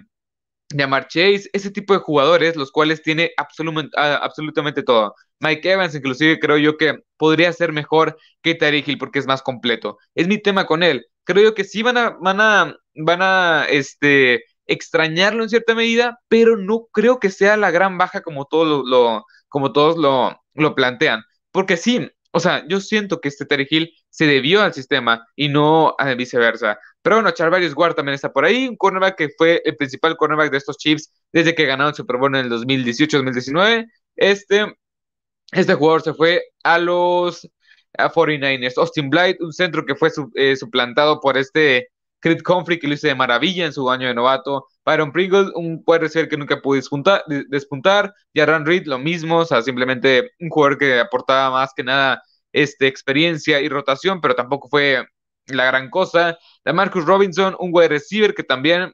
Yamar 0.70 1.08
Chase, 1.08 1.48
ese 1.52 1.70
tipo 1.70 1.94
de 1.94 2.00
jugadores, 2.00 2.56
los 2.56 2.70
cuales 2.70 3.02
tiene 3.02 3.32
absolutamente 3.36 4.82
todo. 4.82 5.14
Mike 5.40 5.70
Evans, 5.70 5.94
inclusive, 5.94 6.38
creo 6.38 6.58
yo 6.58 6.76
que 6.76 6.98
podría 7.16 7.52
ser 7.52 7.72
mejor 7.72 8.18
que 8.42 8.54
Tarek 8.54 8.86
Hill 8.88 8.98
porque 8.98 9.18
es 9.18 9.26
más 9.26 9.42
completo. 9.42 9.98
Es 10.14 10.28
mi 10.28 10.38
tema 10.38 10.66
con 10.66 10.82
él. 10.82 11.06
Creo 11.24 11.44
yo 11.44 11.54
que 11.54 11.64
sí 11.64 11.82
van 11.82 11.96
a, 11.96 12.16
van 12.20 12.40
a, 12.40 12.76
van 12.94 13.22
a, 13.22 13.66
este, 13.70 14.44
extrañarlo 14.68 15.42
en 15.42 15.48
cierta 15.48 15.74
medida, 15.74 16.20
pero 16.28 16.56
no 16.56 16.88
creo 16.92 17.18
que 17.18 17.30
sea 17.30 17.56
la 17.56 17.70
gran 17.72 17.98
baja 17.98 18.20
como 18.22 18.44
todos 18.46 18.86
lo, 18.86 19.24
como 19.48 19.72
todos 19.72 19.96
lo, 19.96 20.40
lo, 20.54 20.74
plantean. 20.74 21.22
Porque 21.50 21.76
sí, 21.76 22.08
o 22.32 22.40
sea, 22.40 22.64
yo 22.68 22.80
siento 22.80 23.20
que 23.20 23.28
este 23.28 23.46
Terry 23.46 23.66
Hill 23.68 23.92
se 24.10 24.26
debió 24.26 24.62
al 24.62 24.74
sistema 24.74 25.26
y 25.34 25.48
no 25.48 25.94
a 25.98 26.14
viceversa. 26.14 26.78
Pero 27.02 27.16
bueno, 27.16 27.30
Charvarius 27.30 27.74
Ward 27.76 27.94
también 27.94 28.14
está 28.14 28.32
por 28.32 28.44
ahí, 28.44 28.68
un 28.68 28.76
cornerback 28.76 29.16
que 29.16 29.28
fue 29.36 29.62
el 29.64 29.76
principal 29.76 30.16
cornerback 30.16 30.50
de 30.50 30.58
estos 30.58 30.76
Chiefs 30.78 31.12
desde 31.32 31.54
que 31.54 31.64
ganaron 31.66 31.94
Super 31.94 32.16
Bowl 32.16 32.34
en 32.34 32.46
el 32.46 32.50
2018-2019. 32.50 33.86
Este, 34.16 34.66
este 35.52 35.74
jugador 35.74 36.02
se 36.02 36.14
fue 36.14 36.42
a 36.64 36.78
los 36.78 37.48
49ers. 37.96 38.78
Austin 38.78 39.10
Blight, 39.10 39.40
un 39.40 39.52
centro 39.52 39.84
que 39.84 39.94
fue 39.94 40.10
eh, 40.34 40.56
suplantado 40.56 41.20
por 41.20 41.36
este 41.38 41.88
Creed 42.20 42.42
Comfrey, 42.42 42.78
que 42.78 42.88
lo 42.88 42.94
hizo 42.94 43.06
de 43.06 43.14
maravilla 43.14 43.66
en 43.66 43.72
su 43.72 43.88
año 43.90 44.08
de 44.08 44.14
novato. 44.14 44.66
Byron 44.84 45.12
Pringle, 45.12 45.50
un 45.54 45.84
puede 45.84 46.08
ser 46.08 46.28
que 46.28 46.36
nunca 46.36 46.60
pudo 46.60 46.76
despuntar. 46.76 47.22
despuntar. 47.48 48.12
Reed, 48.34 48.86
lo 48.86 48.98
mismo. 48.98 49.38
O 49.38 49.44
sea, 49.44 49.62
simplemente 49.62 50.30
un 50.40 50.48
jugador 50.50 50.78
que 50.78 51.00
aportaba 51.00 51.50
más 51.50 51.72
que 51.74 51.84
nada 51.84 52.22
este, 52.52 52.86
experiencia 52.86 53.60
y 53.60 53.68
rotación, 53.68 54.20
pero 54.20 54.34
tampoco 54.34 54.68
fue 54.68 55.06
la 55.48 55.66
gran 55.66 55.90
cosa. 55.90 56.38
La 56.64 56.72
Marcus 56.72 57.04
Robinson, 57.04 57.56
un 57.58 57.70
wide 57.72 57.88
receiver 57.88 58.34
que 58.34 58.42
también 58.44 58.92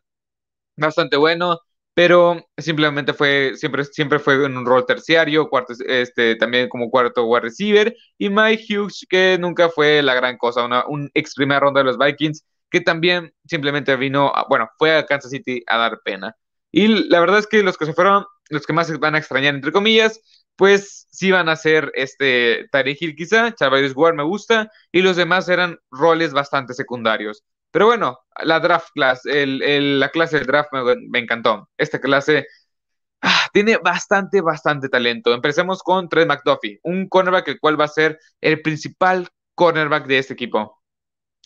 bastante 0.77 1.17
bueno, 1.17 1.61
pero 1.95 2.45
simplemente 2.59 3.13
fue, 3.13 3.53
siempre, 3.57 3.85
siempre 3.85 4.19
fue 4.19 4.45
en 4.45 4.57
un 4.57 4.67
rol 4.67 4.85
terciario, 4.87 5.49
cuarto, 5.49 5.75
este, 5.87 6.37
también 6.37 6.69
como 6.69 6.91
cuarto 6.91 7.25
wide 7.27 7.43
receiver. 7.43 7.97
Y 8.19 8.31
Mike 8.31 8.65
Hughes, 8.69 9.07
que 9.09 9.39
nunca 9.39 9.69
fue 9.69 10.03
la 10.03 10.15
gran 10.15 10.37
cosa, 10.37 10.65
una, 10.65 10.85
un 10.87 11.11
ex 11.15 11.35
primera 11.35 11.61
ronda 11.61 11.81
de 11.81 11.85
los 11.85 11.99
Vikings 11.99 12.45
que 12.71 12.81
también 12.81 13.33
simplemente 13.47 13.95
vino, 13.97 14.33
bueno, 14.49 14.69
fue 14.79 14.97
a 14.97 15.07
Kansas 15.07 15.31
City 15.31 15.63
a 15.69 15.79
dar 15.79 16.01
pena. 16.05 16.37
Y 16.73 16.89
la 17.09 17.21
verdad 17.21 17.39
es 17.39 17.47
que 17.47 17.63
los 17.63 17.79
que 17.79 17.87
se 17.87 17.95
fueron, 17.95 18.25
los 18.51 18.67
que 18.67 18.73
más 18.73 18.89
se 18.89 18.97
van 18.97 19.15
a 19.15 19.19
extrañar, 19.19 19.55
entre 19.55 19.71
comillas, 19.71 20.21
pues 20.57 21.07
sí 21.11 21.31
van 21.31 21.49
a 21.49 21.57
ser 21.57 21.91
este 21.95 22.69
Tarek 22.71 23.01
Hill 23.01 23.17
quizá, 23.17 23.55
Charvarius 23.55 23.97
Ward 23.97 24.15
me 24.15 24.23
gusta, 24.23 24.71
y 24.93 25.03
los 25.03 25.17
demás 25.17 25.49
eran 25.49 25.79
roles 25.91 26.33
bastante 26.33 26.75
secundarios. 26.75 27.43
Pero 27.71 27.87
bueno, 27.87 28.19
la 28.45 28.61
draft 28.61 28.91
class, 28.95 29.23
la 29.25 30.09
clase 30.11 30.39
de 30.39 30.45
draft 30.45 30.71
me, 30.73 31.19
encantó. 31.19 31.69
Esta 31.77 32.01
clase 32.01 32.47
ah, 33.23 33.49
tiene 33.53 33.79
bastante, 33.79 34.41
bastante 34.41 34.89
talento. 34.89 35.35
Empecemos 35.35 35.83
con 35.83 36.09
Trent 36.09 36.29
McDuffie, 36.29 36.79
un 36.85 37.09
cornerback 37.09 37.49
el 37.49 37.61
cual 37.61 37.81
va 37.81 37.87
a 37.87 37.89
ser 37.89 38.21
el 38.41 38.63
principal 38.63 39.29
cornerback 39.57 40.07
de 40.07 40.19
este 40.19 40.35
equipo. 40.35 40.81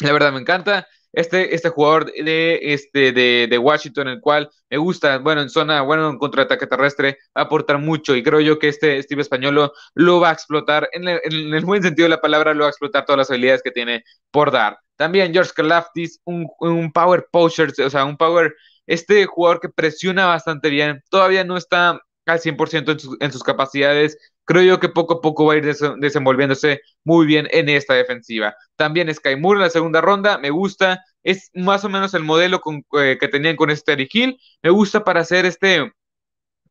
La 0.01 0.13
verdad 0.13 0.33
me 0.33 0.41
encanta 0.41 0.87
este, 1.13 1.55
este 1.55 1.69
jugador 1.71 2.13
de, 2.13 2.59
este, 2.63 3.13
de, 3.13 3.59
Washington, 3.59 4.09
el 4.09 4.21
cual 4.21 4.51
me 4.71 4.77
gusta, 4.77 5.19
bueno, 5.19 5.41
en 5.41 5.51
zona, 5.51 5.83
bueno, 5.83 6.11
en 6.11 6.19
contraataque 6.19 6.67
terrestre, 6.67 7.19
va 7.37 7.43
a 7.43 7.45
aportar 7.45 7.79
mucho 7.79 8.15
y 8.15 8.23
creo 8.23 8.41
yo 8.41 8.59
que 8.59 8.69
este 8.69 9.03
Steve 9.03 9.23
Españolo 9.23 9.73
lo 9.95 10.21
va 10.21 10.31
a 10.31 10.33
explotar, 10.33 10.89
en 10.93 11.09
el, 11.09 11.65
buen 11.65 11.83
sentido 11.83 12.05
de 12.05 12.11
la 12.11 12.21
palabra, 12.21 12.55
lo 12.55 12.61
va 12.61 12.67
a 12.67 12.71
explotar 12.71 13.05
todas 13.05 13.19
las 13.19 13.31
habilidades 13.31 13.63
que 13.63 13.71
tiene 13.71 14.05
por 14.31 14.51
dar. 14.51 14.79
También 14.97 15.33
George 15.33 15.53
Kalafdis, 15.55 16.21
un, 16.25 16.47
un 16.61 16.93
power 16.93 17.27
poacher, 17.31 17.73
o 17.85 17.91
sea, 17.91 18.05
un 18.05 18.17
power, 18.17 18.55
este 18.87 19.27
jugador 19.27 19.61
que 19.61 19.69
presiona 19.69 20.27
bastante 20.27 20.71
bien, 20.71 21.03
todavía 21.11 21.45
no 21.45 21.57
está 21.57 22.01
al 22.27 22.41
100% 22.41 22.93
en 22.93 23.01
sus, 23.01 23.17
en 23.21 23.33
sus 23.33 23.43
capacidades, 23.43 24.19
creo 24.49 24.63
yo 24.63 24.81
que 24.81 24.89
poco 24.89 25.15
a 25.15 25.21
poco 25.21 25.45
va 25.45 25.53
a 25.53 25.57
ir 25.59 25.77
desenvolviéndose 25.99 26.81
muy 27.05 27.27
bien 27.27 27.47
en 27.51 27.69
esta 27.69 27.93
defensiva. 27.93 28.57
También 28.77 29.15
Sky 29.15 29.37
Moore 29.37 29.59
en 29.59 29.65
la 29.65 29.71
segunda 29.71 30.01
ronda, 30.01 30.39
me 30.39 30.49
gusta, 30.49 31.05
es 31.23 31.51
más 31.53 31.85
o 31.85 31.91
menos 31.91 32.15
el 32.15 32.25
modelo 32.25 32.63
eh, 32.99 33.19
que 33.21 33.29
tenían 33.29 33.57
con 33.57 33.69
este 33.69 33.93
Terry 33.93 34.09
Hill, 34.11 34.41
me 34.63 34.71
gusta 34.71 35.05
para 35.05 35.21
hacer 35.21 35.45
este 35.45 35.93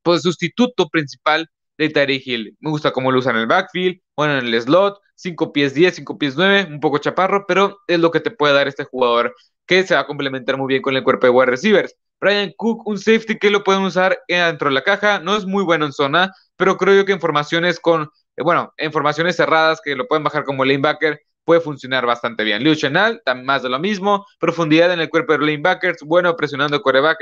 pues, 0.02 0.24
sustituto 0.24 0.90
principal 0.90 1.48
de 1.78 1.90
Terry 1.90 2.20
Hill. 2.26 2.58
Me 2.62 2.72
gusta 2.72 2.92
cómo 2.92 3.12
lo 3.12 3.20
usan 3.20 3.36
en 3.36 3.44
el 3.44 3.48
backfield, 3.48 4.00
bueno, 4.16 4.40
en 4.40 4.48
el 4.48 4.60
slot, 4.60 5.00
5 5.14 5.54
pies 5.54 5.76
10, 5.76 5.98
5 5.98 6.18
pies 6.18 6.36
9, 6.36 6.70
un 6.72 6.80
poco 6.80 6.98
chaparro, 6.98 7.46
pero 7.48 7.78
es 7.88 8.00
lo 8.00 8.10
que 8.10 8.22
te 8.22 8.32
puede 8.32 8.56
dar 8.56 8.68
este 8.68 8.86
jugador 8.86 9.36
que 9.68 9.84
se 9.84 9.94
va 9.94 10.02
a 10.02 10.08
complementar 10.08 10.58
muy 10.58 10.68
bien 10.68 10.82
con 10.82 10.96
el 10.96 11.04
cuerpo 11.04 11.28
de 11.28 11.32
wide 11.32 11.46
receivers. 11.52 11.96
Brian 12.20 12.54
Cook, 12.58 12.88
un 12.88 12.98
safety 12.98 13.38
que 13.38 13.50
lo 13.50 13.64
pueden 13.64 13.84
usar 13.84 14.20
dentro 14.28 14.70
de 14.70 14.76
la 14.76 14.84
caja, 14.84 15.20
no 15.20 15.36
es 15.36 15.46
muy 15.46 15.64
bueno 15.64 15.86
en 15.86 15.94
zona, 15.94 16.32
pero 16.56 16.78
creo 16.78 16.96
yo 16.96 17.06
que 17.06 17.14
en 17.14 17.20
formaciones 17.20 17.80
con, 17.80 18.10
eh, 18.36 18.44
bueno, 18.44 18.74
en 18.78 18.92
formaciones 18.92 19.36
cerradas 19.36 19.82
que 19.84 19.96
lo 19.96 20.08
pueden 20.08 20.24
bajar 20.24 20.44
como 20.44 20.66
lanebacker, 20.66 21.22
puede 21.44 21.62
funcionar 21.62 22.06
bastante 22.06 22.44
bien. 22.44 22.62
Liu 22.62 22.76
Chenal, 22.76 23.22
más 23.44 23.64
de 23.64 23.70
lo 23.70 23.80
mismo, 23.80 24.26
profundidad 24.40 24.92
en 24.92 25.00
el 25.00 25.10
cuerpo 25.10 25.34
de 25.34 25.40
lanebackers, 25.40 26.04
bueno 26.04 26.36
presionando 26.36 26.82
quarterback 26.82 27.20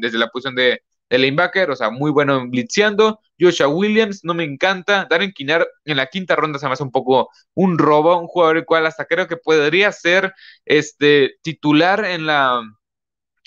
desde 0.00 0.18
la 0.18 0.28
posición 0.28 0.54
de, 0.54 0.82
de 1.08 1.18
linebacker, 1.18 1.70
o 1.70 1.76
sea, 1.76 1.90
muy 1.90 2.10
bueno 2.10 2.46
blitzeando. 2.48 3.20
Joshua 3.40 3.68
Williams, 3.68 4.20
no 4.22 4.34
me 4.34 4.44
encanta. 4.44 5.06
Darren 5.08 5.32
Kinar 5.32 5.66
en 5.84 5.96
la 5.96 6.06
quinta 6.06 6.36
ronda 6.36 6.58
se 6.58 6.66
me 6.66 6.72
hace 6.72 6.82
un 6.82 6.90
poco 6.90 7.30
un 7.54 7.78
robo, 7.78 8.18
un 8.18 8.26
jugador 8.26 8.58
el 8.58 8.64
cual 8.64 8.86
hasta 8.86 9.06
creo 9.06 9.26
que 9.26 9.36
podría 9.36 9.92
ser 9.92 10.34
este 10.64 11.36
titular 11.42 12.04
en 12.04 12.26
la 12.26 12.62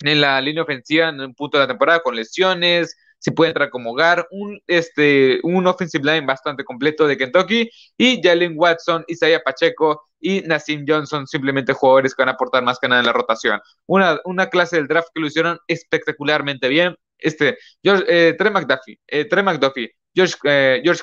en 0.01 0.21
la 0.21 0.39
línea 0.41 0.63
ofensiva 0.63 1.09
en 1.09 1.19
un 1.21 1.33
punto 1.33 1.57
de 1.57 1.63
la 1.63 1.67
temporada 1.67 2.01
con 2.01 2.15
lesiones, 2.15 2.95
si 3.19 3.31
puede 3.31 3.49
entrar 3.49 3.69
como 3.69 3.93
Gar, 3.93 4.27
un, 4.31 4.61
este, 4.67 5.39
un 5.43 5.65
offensive 5.67 6.03
line 6.03 6.25
bastante 6.25 6.63
completo 6.63 7.07
de 7.07 7.17
Kentucky, 7.17 7.69
y 7.97 8.21
Jalen 8.21 8.53
Watson, 8.55 9.03
Isaiah 9.07 9.41
Pacheco 9.43 10.03
y 10.19 10.41
Nassim 10.41 10.85
Johnson, 10.87 11.27
simplemente 11.27 11.73
jugadores 11.73 12.13
que 12.13 12.21
van 12.21 12.29
a 12.29 12.33
aportar 12.33 12.63
más 12.63 12.79
que 12.79 12.87
nada 12.87 13.01
en 13.01 13.07
la 13.07 13.13
rotación. 13.13 13.59
Una, 13.85 14.19
una 14.25 14.47
clase 14.49 14.75
del 14.77 14.87
draft 14.87 15.09
que 15.13 15.21
lo 15.21 15.27
hicieron 15.27 15.59
espectacularmente 15.67 16.67
bien. 16.67 16.95
Este, 17.17 17.57
George, 17.83 18.05
eh, 18.07 18.33
Trey 18.33 18.51
McDuffie, 18.51 18.99
eh, 19.07 19.25
Trey 19.25 19.43
McDuffie, 19.43 19.91
George, 20.13 20.35
eh, 20.43 20.81
George 20.83 21.01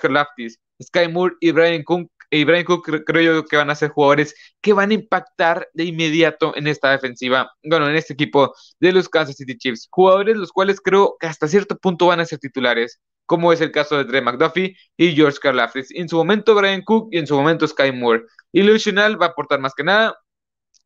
Sky 0.83 1.09
Moore 1.09 1.35
y 1.41 1.51
Brian 1.51 1.83
Cook 1.83 2.11
y 2.35 2.45
Brian 2.45 2.65
Cook 2.65 3.05
creo 3.07 3.35
yo 3.35 3.45
que 3.45 3.57
van 3.57 3.71
a 3.71 3.75
ser 3.75 3.91
jugadores 3.91 4.35
que 4.61 4.73
van 4.73 4.91
a 4.91 4.95
impactar 4.95 5.69
de 5.73 5.85
inmediato 5.85 6.57
en 6.57 6.67
esta 6.67 6.91
defensiva, 6.91 7.53
bueno, 7.63 7.89
en 7.89 7.97
este 7.97 8.15
equipo 8.15 8.55
de 8.81 8.93
los 8.93 9.09
Kansas 9.09 9.37
City 9.37 9.57
Chiefs. 9.57 9.89
Jugadores 9.91 10.37
los 10.37 10.53
cuales 10.53 10.81
creo 10.81 11.17
que 11.21 11.27
hasta 11.27 11.49
cierto 11.49 11.77
punto 11.79 12.07
van 12.07 12.21
a 12.21 12.27
ser 12.27 12.39
titulares, 12.39 13.01
como 13.27 13.53
es 13.53 13.61
el 13.61 13.71
caso 13.73 13.97
de 13.97 14.05
Trey 14.05 14.21
McDuffie 14.21 14.77
y 14.97 15.13
George 15.15 15.39
Karlaftis. 15.41 15.89
En 15.93 16.09
su 16.09 16.17
momento 16.17 16.55
Brian 16.55 16.83
Cook 16.83 17.09
y 17.13 17.19
en 17.19 17.27
su 17.27 17.37
momento 17.37 17.67
Sky 17.69 17.93
Moore. 17.93 18.25
Ilusional 18.53 19.21
va 19.21 19.27
a 19.27 19.29
aportar 19.31 19.61
más 19.61 19.75
que 19.75 19.85
nada 19.85 20.17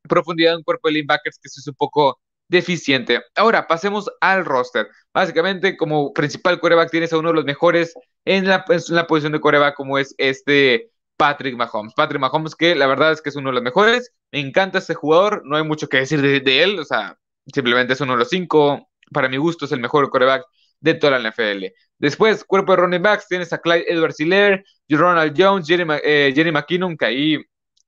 profundidad 0.09 0.53
en 0.53 0.59
un 0.59 0.65
cuerpo 0.65 0.89
de 0.89 0.95
linebackers 0.95 1.39
que 1.39 1.49
es 1.49 1.67
un 1.67 1.75
poco 1.75 2.19
deficiente. 2.49 3.21
Ahora, 3.37 3.67
pasemos 3.67 4.11
al 4.21 4.45
roster. 4.45 4.89
Básicamente, 5.13 5.77
como 5.77 6.13
principal 6.13 6.61
coreback 6.61 6.91
tienes 6.91 7.13
a 7.13 7.19
uno 7.19 7.29
de 7.29 7.35
los 7.35 7.45
mejores 7.45 7.95
en 8.25 8.47
la, 8.47 8.65
en 8.69 8.81
la 8.89 9.07
posición 9.07 9.33
de 9.33 9.41
coreback, 9.41 9.75
como 9.75 9.99
es 9.99 10.15
este 10.19 10.91
Patrick 11.19 11.57
Mahomes. 11.57 11.93
Patrick 11.95 12.21
Mahomes, 12.21 12.55
que 12.55 12.75
la 12.75 12.87
verdad 12.87 13.13
es 13.13 13.21
que 13.21 13.29
es 13.29 13.37
uno 13.37 13.51
de 13.51 13.55
los 13.55 13.63
mejores. 13.63 14.15
Me 14.33 14.41
encanta 14.41 14.79
este 14.79 14.95
jugador, 14.95 15.43
no 15.45 15.57
hay 15.57 15.65
mucho 15.65 15.89
que 15.89 15.99
decir 15.99 16.23
de, 16.23 16.63
él, 16.63 16.79
o 16.79 16.85
sea, 16.85 17.19
simplemente 17.53 17.93
es 17.93 18.01
uno 18.01 18.13
de 18.13 18.21
los 18.21 18.31
cinco. 18.31 18.89
Para 19.13 19.29
mi 19.29 19.37
gusto, 19.37 19.65
es 19.65 19.73
el 19.73 19.81
mejor 19.81 20.09
coreback 20.11 20.45
de 20.81 20.95
toda 20.95 21.19
la 21.19 21.31
NFL. 21.31 21.67
Después, 21.99 22.45
cuerpo 22.45 22.73
de 22.73 22.83
running 22.83 23.03
backs, 23.03 23.27
tienes 23.27 23.53
a 23.53 23.59
Clyde 23.59 23.87
Edwards 23.89 24.21
Hiller, 24.21 24.65
Ronald 24.89 25.35
Jones, 25.37 25.67
Jerry, 25.67 25.85
eh, 26.05 26.53
McKinnon, 26.53 26.97
que 26.97 27.07
ahí 27.07 27.39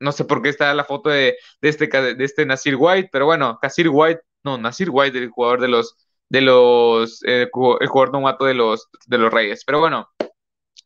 no 0.01 0.13
sé 0.13 0.25
por 0.25 0.43
qué 0.43 0.49
está 0.49 0.75
la 0.75 0.85
foto 0.85 1.11
de, 1.11 1.37
este, 1.61 1.87
de 1.87 2.25
este 2.25 2.47
Nasir 2.47 2.75
White, 2.77 3.11
pero 3.13 3.27
bueno, 3.27 3.59
Nasir 3.63 3.89
White, 3.91 4.23
no, 4.43 4.59
Nasir 4.59 4.89
White, 4.91 5.17
el 5.19 5.29
jugador 5.29 5.61
de 5.61 5.69
los, 5.69 5.95
de 6.29 6.41
los, 6.41 7.23
eh, 7.25 7.43
el 7.43 7.89
jugador 7.89 8.39
de 8.41 8.55
los, 8.55 8.89
de 9.07 9.19
los 9.19 9.33
Reyes. 9.33 9.63
Pero 9.65 9.79
bueno, 9.79 10.09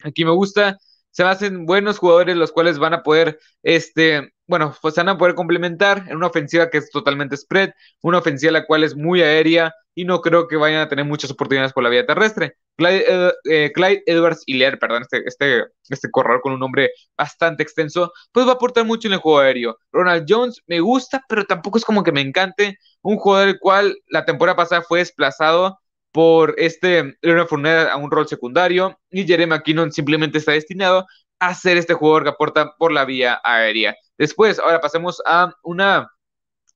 aquí 0.02 0.24
me 0.24 0.32
gusta 0.32 0.76
se 1.14 1.22
hacen 1.22 1.64
buenos 1.64 1.98
jugadores 1.98 2.36
los 2.36 2.50
cuales 2.50 2.80
van 2.80 2.92
a 2.92 3.04
poder, 3.04 3.38
este, 3.62 4.32
bueno, 4.48 4.74
pues 4.82 4.96
van 4.96 5.08
a 5.08 5.16
poder 5.16 5.36
complementar 5.36 6.06
en 6.08 6.16
una 6.16 6.26
ofensiva 6.26 6.70
que 6.70 6.78
es 6.78 6.90
totalmente 6.90 7.36
spread, 7.36 7.70
una 8.02 8.18
ofensiva 8.18 8.50
la 8.50 8.66
cual 8.66 8.82
es 8.82 8.96
muy 8.96 9.22
aérea 9.22 9.72
y 9.94 10.04
no 10.04 10.20
creo 10.20 10.48
que 10.48 10.56
vayan 10.56 10.80
a 10.80 10.88
tener 10.88 11.04
muchas 11.04 11.30
oportunidades 11.30 11.72
por 11.72 11.84
la 11.84 11.88
vía 11.88 12.04
terrestre. 12.04 12.56
Clyde, 12.76 13.04
eh, 13.06 13.32
eh, 13.48 14.02
Edwards 14.06 14.42
Hiller, 14.44 14.76
perdón, 14.80 15.02
este, 15.02 15.22
este, 15.24 15.64
este 15.88 16.10
corredor 16.10 16.40
con 16.40 16.52
un 16.52 16.58
nombre 16.58 16.90
bastante 17.16 17.62
extenso, 17.62 18.12
pues 18.32 18.44
va 18.44 18.50
a 18.50 18.54
aportar 18.54 18.84
mucho 18.84 19.06
en 19.06 19.14
el 19.14 19.20
juego 19.20 19.38
aéreo. 19.38 19.78
Ronald 19.92 20.26
Jones 20.28 20.60
me 20.66 20.80
gusta, 20.80 21.22
pero 21.28 21.44
tampoco 21.44 21.78
es 21.78 21.84
como 21.84 22.02
que 22.02 22.10
me 22.10 22.22
encante. 22.22 22.76
Un 23.02 23.18
jugador 23.18 23.50
el 23.50 23.60
cual 23.60 23.96
la 24.08 24.24
temporada 24.24 24.56
pasada 24.56 24.82
fue 24.82 24.98
desplazado 24.98 25.78
por 26.14 26.54
este 26.58 27.18
Leonard 27.22 27.48
Fournette 27.48 27.88
a 27.90 27.96
un 27.96 28.08
rol 28.08 28.28
secundario 28.28 28.96
y 29.10 29.26
Jeremy 29.26 29.50
McKinnon 29.50 29.90
simplemente 29.90 30.38
está 30.38 30.52
destinado 30.52 31.06
a 31.40 31.52
ser 31.56 31.76
este 31.76 31.94
jugador 31.94 32.22
que 32.22 32.28
aporta 32.28 32.72
por 32.78 32.92
la 32.92 33.04
vía 33.04 33.40
aérea. 33.42 33.96
Después, 34.16 34.60
ahora 34.60 34.80
pasemos 34.80 35.20
a 35.26 35.52
una, 35.64 36.08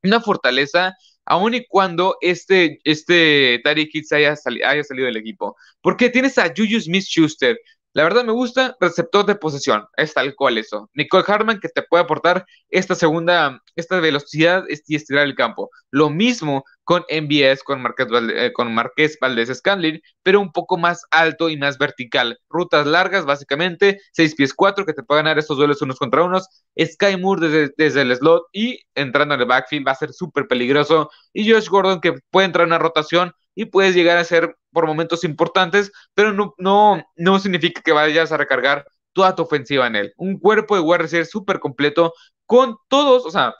una 0.02 0.20
fortaleza, 0.20 0.92
aun 1.24 1.54
y 1.54 1.64
cuando 1.68 2.16
este, 2.20 2.80
este 2.82 3.60
Tariq 3.62 3.92
haya, 4.10 4.34
haya 4.66 4.82
salido 4.82 5.06
del 5.06 5.16
equipo. 5.16 5.56
Porque 5.82 6.10
tienes 6.10 6.36
a 6.36 6.48
Juju 6.48 6.80
Smith-Schuster, 6.80 7.56
la 7.92 8.02
verdad 8.02 8.24
me 8.24 8.32
gusta 8.32 8.76
receptor 8.80 9.24
de 9.24 9.36
posesión, 9.36 9.86
es 9.96 10.14
tal 10.14 10.34
cual 10.34 10.58
eso. 10.58 10.90
Nicole 10.94 11.24
Harman 11.26 11.60
que 11.60 11.68
te 11.68 11.82
puede 11.82 12.02
aportar 12.02 12.44
esta 12.70 12.96
segunda, 12.96 13.62
esta 13.76 14.00
velocidad 14.00 14.64
y 14.68 14.96
estirar 14.96 15.24
el 15.24 15.36
campo. 15.36 15.70
Lo 15.92 16.10
mismo 16.10 16.64
con 16.88 17.04
MBS, 17.10 17.62
con 17.64 17.82
Marqués, 17.82 18.06
eh, 18.34 18.50
con 18.54 18.74
Marqués 18.74 19.18
Valdés 19.20 19.54
Scanlin, 19.54 20.00
pero 20.22 20.40
un 20.40 20.52
poco 20.52 20.78
más 20.78 21.02
alto 21.10 21.50
y 21.50 21.58
más 21.58 21.76
vertical. 21.76 22.40
Rutas 22.48 22.86
largas, 22.86 23.26
básicamente, 23.26 24.00
6 24.12 24.34
pies 24.34 24.54
4, 24.54 24.86
que 24.86 24.94
te 24.94 25.02
puede 25.02 25.18
ganar 25.18 25.38
estos 25.38 25.58
duelos 25.58 25.82
unos 25.82 25.98
contra 25.98 26.22
unos. 26.22 26.48
Sky 26.82 27.18
Moore 27.18 27.46
desde, 27.46 27.74
desde 27.76 28.00
el 28.00 28.16
slot 28.16 28.44
y 28.54 28.80
entrando 28.94 29.34
en 29.34 29.42
el 29.42 29.46
backfield 29.46 29.86
va 29.86 29.92
a 29.92 29.96
ser 29.96 30.14
súper 30.14 30.48
peligroso. 30.48 31.10
Y 31.34 31.52
Josh 31.52 31.68
Gordon 31.68 32.00
que 32.00 32.14
puede 32.30 32.46
entrar 32.46 32.62
en 32.62 32.70
una 32.70 32.78
rotación 32.78 33.34
y 33.54 33.66
puedes 33.66 33.94
llegar 33.94 34.16
a 34.16 34.24
ser 34.24 34.56
por 34.72 34.86
momentos 34.86 35.24
importantes, 35.24 35.92
pero 36.14 36.32
no, 36.32 36.54
no, 36.56 37.04
no 37.16 37.38
significa 37.38 37.82
que 37.82 37.92
vayas 37.92 38.32
a 38.32 38.38
recargar 38.38 38.86
toda 39.12 39.34
tu 39.34 39.42
ofensiva 39.42 39.86
en 39.86 39.96
él. 39.96 40.14
Un 40.16 40.38
cuerpo 40.38 40.74
de 40.74 40.80
wide 40.80 41.02
receiver 41.02 41.26
súper 41.26 41.60
completo 41.60 42.14
con 42.46 42.78
todos, 42.88 43.26
o 43.26 43.30
sea, 43.30 43.54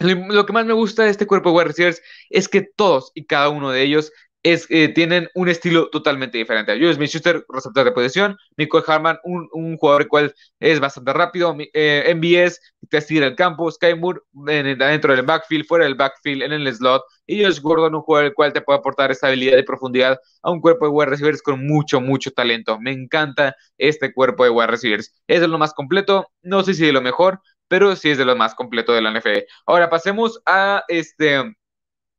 lo 0.00 0.46
que 0.46 0.52
más 0.52 0.66
me 0.66 0.72
gusta 0.72 1.04
de 1.04 1.10
este 1.10 1.26
cuerpo 1.26 1.50
de 1.50 1.56
wide 1.56 1.68
receivers 1.68 2.02
es 2.30 2.48
que 2.48 2.62
todos 2.62 3.12
y 3.14 3.26
cada 3.26 3.48
uno 3.48 3.70
de 3.70 3.82
ellos 3.82 4.12
eh, 4.46 4.88
tienen 4.92 5.30
un 5.34 5.48
estilo 5.48 5.88
totalmente 5.88 6.36
diferente. 6.36 6.74
Julius 6.74 6.96
Smith-Schuster, 6.96 7.46
receptor 7.48 7.82
de 7.86 7.92
posición, 7.92 8.36
Michael 8.58 8.84
Harman, 8.86 9.18
un, 9.24 9.48
un, 9.52 9.78
jugador 9.78 10.02
el 10.02 10.08
cual 10.08 10.34
es 10.60 10.80
bastante 10.80 11.14
rápido, 11.14 11.56
eh, 11.72 12.14
MBS, 12.14 12.60
te 12.90 12.98
el 13.24 13.36
campo, 13.36 13.70
Sky 13.70 13.94
Moore 13.94 14.20
dentro 14.32 15.16
del 15.16 15.24
backfield, 15.24 15.64
fuera 15.64 15.86
del 15.86 15.94
backfield, 15.94 16.42
en 16.42 16.52
el 16.52 16.74
slot, 16.74 17.04
y 17.26 17.42
Josh 17.42 17.60
Gordon, 17.60 17.94
un 17.94 18.02
jugador 18.02 18.26
el 18.26 18.34
cual 18.34 18.52
te 18.52 18.60
puede 18.60 18.80
aportar 18.80 19.10
estabilidad 19.10 19.56
y 19.56 19.62
profundidad 19.62 20.20
a 20.42 20.50
un 20.50 20.60
cuerpo 20.60 20.84
de 20.84 20.92
wide 20.92 21.10
receivers 21.10 21.40
con 21.40 21.66
mucho, 21.66 22.02
mucho 22.02 22.30
talento. 22.30 22.78
Me 22.78 22.92
encanta 22.92 23.56
este 23.78 24.12
cuerpo 24.12 24.44
de 24.44 24.50
wide 24.50 24.66
receivers. 24.66 25.14
Es 25.26 25.40
lo 25.40 25.56
más 25.56 25.72
completo, 25.72 26.28
no 26.42 26.62
sé 26.62 26.74
si 26.74 26.84
de 26.84 26.92
lo 26.92 27.00
mejor, 27.00 27.40
pero 27.68 27.96
sí 27.96 28.10
es 28.10 28.18
de 28.18 28.24
lo 28.24 28.36
más 28.36 28.54
completo 28.54 28.92
de 28.92 29.02
la 29.02 29.10
NFL. 29.10 29.44
Ahora 29.66 29.90
pasemos 29.90 30.40
a 30.46 30.84
este 30.88 31.54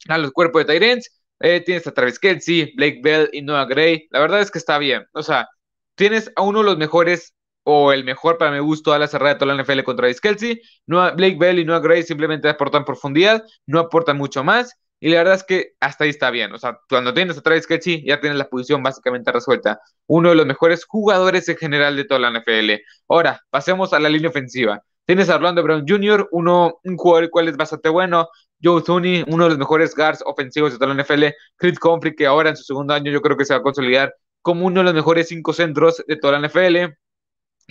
a 0.07 0.17
los 0.17 0.31
cuerpos 0.31 0.65
de 0.65 0.73
Tyrants. 0.73 1.11
Eh, 1.39 1.61
tienes 1.61 1.85
a 1.87 1.93
Travis 1.93 2.19
Kelsey, 2.19 2.73
Blake 2.75 3.01
Bell 3.03 3.29
y 3.33 3.41
Noah 3.41 3.65
Gray. 3.65 4.07
La 4.11 4.19
verdad 4.19 4.41
es 4.41 4.51
que 4.51 4.57
está 4.57 4.77
bien. 4.77 5.05
O 5.13 5.23
sea, 5.23 5.47
tienes 5.95 6.31
a 6.35 6.41
uno 6.43 6.59
de 6.59 6.65
los 6.65 6.77
mejores 6.77 7.33
o 7.63 7.91
el 7.91 8.03
mejor 8.03 8.37
para 8.37 8.51
mi 8.51 8.59
gusto 8.59 8.93
a 8.93 8.99
la 8.99 9.07
cerrada 9.07 9.33
de 9.33 9.39
toda 9.39 9.53
la 9.53 9.63
NFL 9.63 9.83
con 9.83 9.95
Travis 9.97 10.21
Kelsey. 10.21 10.61
Blake 10.85 11.37
Bell 11.37 11.59
y 11.59 11.65
Noah 11.65 11.79
Gray 11.79 12.03
simplemente 12.03 12.47
aportan 12.47 12.85
profundidad, 12.85 13.43
no 13.65 13.79
aportan 13.79 14.17
mucho 14.17 14.43
más. 14.43 14.75
Y 14.99 15.09
la 15.09 15.17
verdad 15.17 15.35
es 15.35 15.43
que 15.43 15.73
hasta 15.79 16.05
ahí 16.05 16.09
está 16.09 16.31
bien. 16.31 16.53
O 16.53 16.57
sea, 16.57 16.79
cuando 16.89 17.13
tienes 17.13 17.37
a 17.37 17.41
Travis 17.41 17.67
Kelsey, 17.67 18.03
ya 18.05 18.19
tienes 18.21 18.37
la 18.37 18.47
posición 18.49 18.81
básicamente 18.81 19.31
resuelta. 19.31 19.79
Uno 20.07 20.29
de 20.29 20.35
los 20.35 20.45
mejores 20.45 20.85
jugadores 20.85 21.49
en 21.49 21.57
general 21.57 21.95
de 21.95 22.05
toda 22.05 22.19
la 22.19 22.31
NFL. 22.31 22.81
Ahora, 23.09 23.41
pasemos 23.49 23.93
a 23.93 23.99
la 23.99 24.09
línea 24.09 24.29
ofensiva. 24.29 24.83
Tienes 25.05 25.29
a 25.29 25.35
Orlando 25.35 25.61
Brown 25.61 25.85
Jr., 25.87 26.27
uno, 26.31 26.79
un 26.83 26.97
jugador 26.97 27.25
el 27.25 27.29
cual 27.29 27.47
es 27.47 27.57
bastante 27.57 27.89
bueno. 27.89 28.27
Joe 28.63 28.81
Thuney, 28.81 29.23
uno 29.27 29.43
de 29.43 29.49
los 29.51 29.59
mejores 29.59 29.95
guards 29.95 30.23
ofensivos 30.25 30.71
de 30.71 30.79
toda 30.79 30.93
la 30.93 31.03
NFL. 31.03 31.25
Chris 31.57 31.77
Humphrey, 31.83 32.15
que 32.15 32.25
ahora 32.25 32.49
en 32.49 32.57
su 32.57 32.63
segundo 32.63 32.93
año 32.93 33.11
yo 33.11 33.21
creo 33.21 33.37
que 33.37 33.45
se 33.45 33.53
va 33.53 33.59
a 33.59 33.63
consolidar 33.63 34.15
como 34.41 34.65
uno 34.65 34.79
de 34.79 34.85
los 34.85 34.93
mejores 34.95 35.27
cinco 35.27 35.53
centros 35.53 36.03
de 36.07 36.15
toda 36.15 36.39
la 36.39 36.47
NFL. 36.47 36.95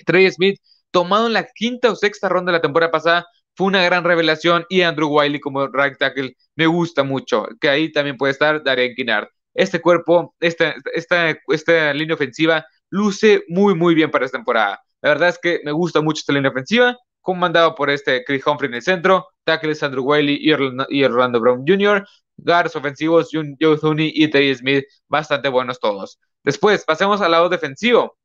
Trey 0.06 0.30
Smith, 0.30 0.60
tomado 0.92 1.26
en 1.26 1.32
la 1.32 1.44
quinta 1.44 1.90
o 1.90 1.96
sexta 1.96 2.28
ronda 2.28 2.52
de 2.52 2.58
la 2.58 2.62
temporada 2.62 2.92
pasada, 2.92 3.26
fue 3.56 3.66
una 3.66 3.82
gran 3.82 4.04
revelación. 4.04 4.64
Y 4.68 4.82
Andrew 4.82 5.08
Wiley 5.08 5.40
como 5.40 5.66
right 5.66 5.98
tackle 5.98 6.36
me 6.54 6.66
gusta 6.66 7.02
mucho, 7.02 7.48
que 7.60 7.68
ahí 7.68 7.90
también 7.90 8.16
puede 8.16 8.32
estar 8.32 8.62
Darien 8.62 8.94
Kinnard. 8.94 9.26
Este 9.54 9.80
cuerpo, 9.80 10.34
esta, 10.40 10.74
esta, 10.94 11.36
esta 11.48 11.92
línea 11.94 12.14
ofensiva 12.14 12.64
luce 12.90 13.42
muy, 13.48 13.74
muy 13.74 13.94
bien 13.94 14.10
para 14.10 14.24
esta 14.24 14.38
temporada. 14.38 14.80
La 15.02 15.10
verdad 15.10 15.30
es 15.30 15.38
que 15.38 15.60
me 15.64 15.72
gusta 15.72 16.00
mucho 16.00 16.20
esta 16.20 16.32
línea 16.32 16.50
ofensiva 16.50 16.96
comandado 17.25 17.75
por 17.75 17.90
este 17.90 18.23
Chris 18.25 18.47
Humphrey 18.47 18.69
en 18.69 18.75
el 18.75 18.83
centro, 18.83 19.26
tackles 19.45 19.83
Andrew 19.83 20.04
Wiley 20.04 20.38
y 20.40 21.04
Orlando, 21.04 21.40
Brown 21.40 21.64
Jr., 21.66 22.07
guards 22.37 22.76
ofensivos 22.76 23.31
Joe 23.33 23.78
Thuney 23.78 24.12
y 24.14 24.28
Terry 24.28 24.54
Smith, 24.54 24.85
bastante 25.09 25.49
buenos 25.49 25.81
todos. 25.81 26.21
Después, 26.45 26.85
pasemos 26.85 27.21
al 27.23 27.31
lado 27.31 27.49
defensivo. 27.49 28.16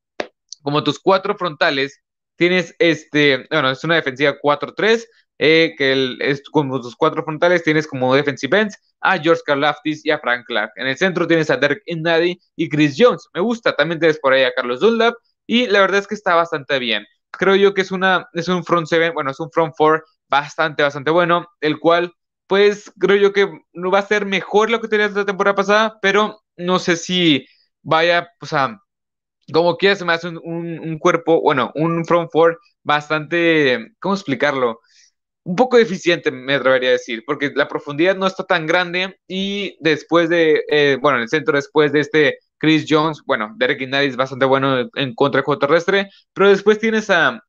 Como 0.62 0.84
tus 0.84 1.00
cuatro 1.00 1.36
frontales, 1.38 2.02
tienes 2.36 2.76
este, 2.80 3.48
bueno, 3.50 3.72
es 3.72 3.84
una 3.86 3.96
defensiva 3.96 4.38
4-3, 4.38 5.08
eh, 5.40 5.74
que 5.78 6.38
como 6.52 6.82
tus 6.82 6.98
cuatro 6.98 7.24
frontales 7.24 7.64
tienes 7.64 7.88
como 7.88 8.14
defensive 8.14 8.60
ends 8.60 8.78
a 9.00 9.18
George 9.18 9.42
Karlaftis 9.46 10.06
y 10.06 10.12
a 10.12 10.20
Frank 10.20 10.46
Clark. 10.46 10.72
En 10.76 10.88
el 10.88 10.98
centro 10.98 11.26
tienes 11.26 11.50
a 11.50 11.56
Derek 11.56 11.82
Inady 11.86 12.38
y 12.58 12.68
Chris 12.68 12.96
Jones. 12.98 13.30
Me 13.34 13.40
gusta. 13.40 13.74
También 13.74 14.00
tienes 14.00 14.20
por 14.20 14.34
ahí 14.34 14.44
a 14.44 14.52
Carlos 14.54 14.82
Dunlap 14.82 15.16
y 15.48 15.68
la 15.68 15.80
verdad 15.80 16.00
es 16.00 16.08
que 16.08 16.16
está 16.16 16.36
bastante 16.36 16.78
bien. 16.80 17.06
Creo 17.32 17.56
yo 17.56 17.74
que 17.74 17.82
es 17.82 17.92
una 17.92 18.28
es 18.34 18.48
un 18.48 18.64
front 18.64 18.88
seven, 18.88 19.14
bueno, 19.14 19.32
es 19.32 19.40
un 19.40 19.52
front 19.52 19.74
four 19.78 20.06
bastante 20.28 20.84
bastante 20.84 21.12
bueno, 21.12 21.48
el 21.62 21.80
cual 21.80 22.14
pues 22.48 22.92
creo 23.00 23.18
yo 23.18 23.34
que 23.34 23.48
no 23.74 23.92
va 23.92 24.00
a 24.00 24.08
ser 24.08 24.26
mejor 24.26 24.70
lo 24.70 24.82
que 24.82 24.88
tenías 24.88 25.14
la 25.14 25.26
temporada 25.26 25.56
pasada, 25.56 26.00
pero 26.02 26.42
no 26.58 26.80
sé 26.80 26.98
si 26.98 27.46
vaya, 27.84 28.30
o 28.42 28.46
sea, 28.46 28.80
como 29.54 29.78
quieras, 29.78 30.00
se 30.00 30.06
me 30.06 30.14
hace 30.14 30.28
un, 30.30 30.40
un, 30.80 31.00
cuerpo, 31.00 31.42
bueno, 31.42 31.72
un 31.76 32.06
front 32.06 32.30
four 32.32 32.60
bastante, 32.84 33.94
¿cómo 34.00 34.16
explicarlo? 34.16 34.80
Un 35.44 35.56
poco 35.56 35.78
deficiente, 35.78 36.32
me 36.32 36.56
atrevería 36.56 36.90
a 36.90 36.92
decir, 36.94 37.24
porque 37.26 37.52
la 37.56 37.68
profundidad 37.68 38.16
no 38.16 38.28
está 38.28 38.44
tan 38.46 38.68
grande 38.68 39.20
y 39.28 39.78
después 39.82 40.30
de, 40.30 40.64
eh, 40.70 40.98
bueno, 41.02 41.18
en 41.20 41.24
el 41.24 41.30
centro 41.30 41.56
después 41.56 41.92
de 41.92 42.02
este 42.02 42.40
Chris 42.60 42.86
Jones, 42.88 43.22
bueno, 43.26 43.54
Derek 43.58 43.82
Inady 43.82 44.08
es 44.08 44.16
bastante 44.18 44.46
bueno 44.46 44.90
en 44.96 45.16
contra 45.16 45.42
juego 45.42 45.60
terrestre, 45.60 46.10
pero 46.34 46.50
después 46.50 46.80
tienes 46.80 47.10
a 47.10 47.42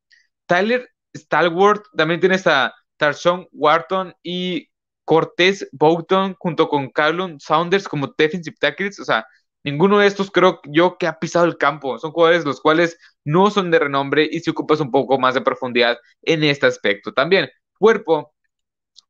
Tyler 0.47 0.89
Stalwart, 1.15 1.83
también 1.97 2.21
tienes 2.21 2.47
a 2.47 2.75
Tarshawn 2.97 3.47
Wharton 3.53 4.15
y 4.23 4.69
Cortés 5.05 5.69
Boughton 5.73 6.37
junto 6.39 6.69
con 6.69 6.91
Callum 6.91 7.39
Saunders 7.41 7.89
como 7.89 8.15
defensive 8.17 8.57
tackles, 8.61 9.01
o 9.01 9.05
sea, 9.05 9.27
Ninguno 9.63 9.99
de 9.99 10.07
estos 10.07 10.31
creo 10.31 10.61
yo 10.65 10.97
que 10.99 11.07
ha 11.07 11.19
pisado 11.19 11.45
el 11.45 11.59
campo. 11.59 11.99
Son 11.99 12.13
jugadores 12.13 12.45
los 12.45 12.61
cuales 12.61 12.99
no 13.25 13.51
son 13.51 13.71
de 13.71 13.79
renombre 13.79 14.27
y 14.31 14.41
si 14.41 14.51
ocupas 14.51 14.81
un 14.81 14.91
poco 14.91 15.19
más 15.19 15.35
de 15.35 15.43
profundidad 15.43 15.99
en 16.23 16.45
este 16.45 16.67
aspecto. 16.67 17.13
También, 17.13 17.49
cuerpo. 17.79 18.35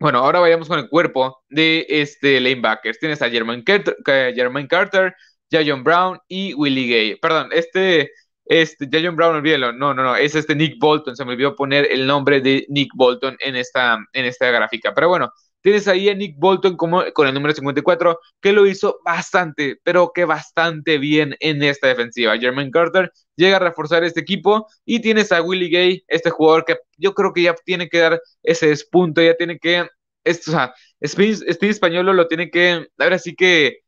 Bueno, 0.00 0.18
ahora 0.20 0.40
vayamos 0.40 0.68
con 0.68 0.78
el 0.78 0.88
cuerpo 0.88 1.44
de 1.50 1.86
este 1.88 2.40
lanebackers. 2.40 2.98
Tienes 2.98 3.22
a 3.22 3.30
Jermaine 3.30 3.64
Jermaine 4.04 4.68
Carter 4.68 5.14
Jayon 5.50 5.84
Brown 5.84 6.18
y 6.28 6.54
Willie 6.54 6.88
Gay. 6.88 7.16
Perdón, 7.16 7.50
este, 7.52 8.12
este, 8.44 8.88
Jayon 8.90 9.16
Brown, 9.16 9.36
olvídalo. 9.36 9.72
No, 9.72 9.94
no, 9.94 10.02
no, 10.02 10.16
es 10.16 10.34
este 10.34 10.54
Nick 10.54 10.78
Bolton. 10.78 11.16
Se 11.16 11.24
me 11.24 11.32
olvidó 11.32 11.54
poner 11.56 11.88
el 11.90 12.06
nombre 12.06 12.40
de 12.40 12.66
Nick 12.68 12.90
Bolton 12.94 13.36
en 13.40 13.56
esta, 13.56 13.98
en 14.12 14.24
esta 14.24 14.50
gráfica. 14.50 14.94
Pero 14.94 15.08
bueno, 15.08 15.32
Tienes 15.62 15.88
ahí 15.88 16.08
a 16.08 16.14
Nick 16.14 16.36
Bolton 16.38 16.76
con 16.76 17.26
el 17.26 17.34
número 17.34 17.54
54, 17.54 18.18
que 18.40 18.52
lo 18.52 18.66
hizo 18.66 18.98
bastante, 19.04 19.78
pero 19.82 20.12
que 20.14 20.24
bastante 20.24 20.96
bien 20.96 21.36
en 21.40 21.62
esta 21.62 21.88
defensiva. 21.88 22.38
Jermaine 22.38 22.70
Carter 22.70 23.12
llega 23.36 23.56
a 23.56 23.60
reforzar 23.60 24.02
este 24.04 24.20
equipo 24.20 24.66
y 24.86 25.00
tienes 25.00 25.32
a 25.32 25.42
Willie 25.42 25.68
Gay, 25.68 26.04
este 26.08 26.30
jugador 26.30 26.64
que 26.64 26.78
yo 26.96 27.12
creo 27.14 27.32
que 27.34 27.42
ya 27.42 27.54
tiene 27.64 27.90
que 27.90 27.98
dar 27.98 28.20
ese 28.42 28.68
despunto, 28.68 29.20
ya 29.20 29.34
tiene 29.36 29.58
que, 29.58 29.86
esto, 30.24 30.50
o 30.50 30.54
sea, 30.54 30.74
Steve 31.02 31.70
Español 31.70 32.06
lo 32.06 32.26
tiene 32.26 32.50
que, 32.50 32.86
ahora 32.98 33.18
sí 33.18 33.34
que, 33.34 33.80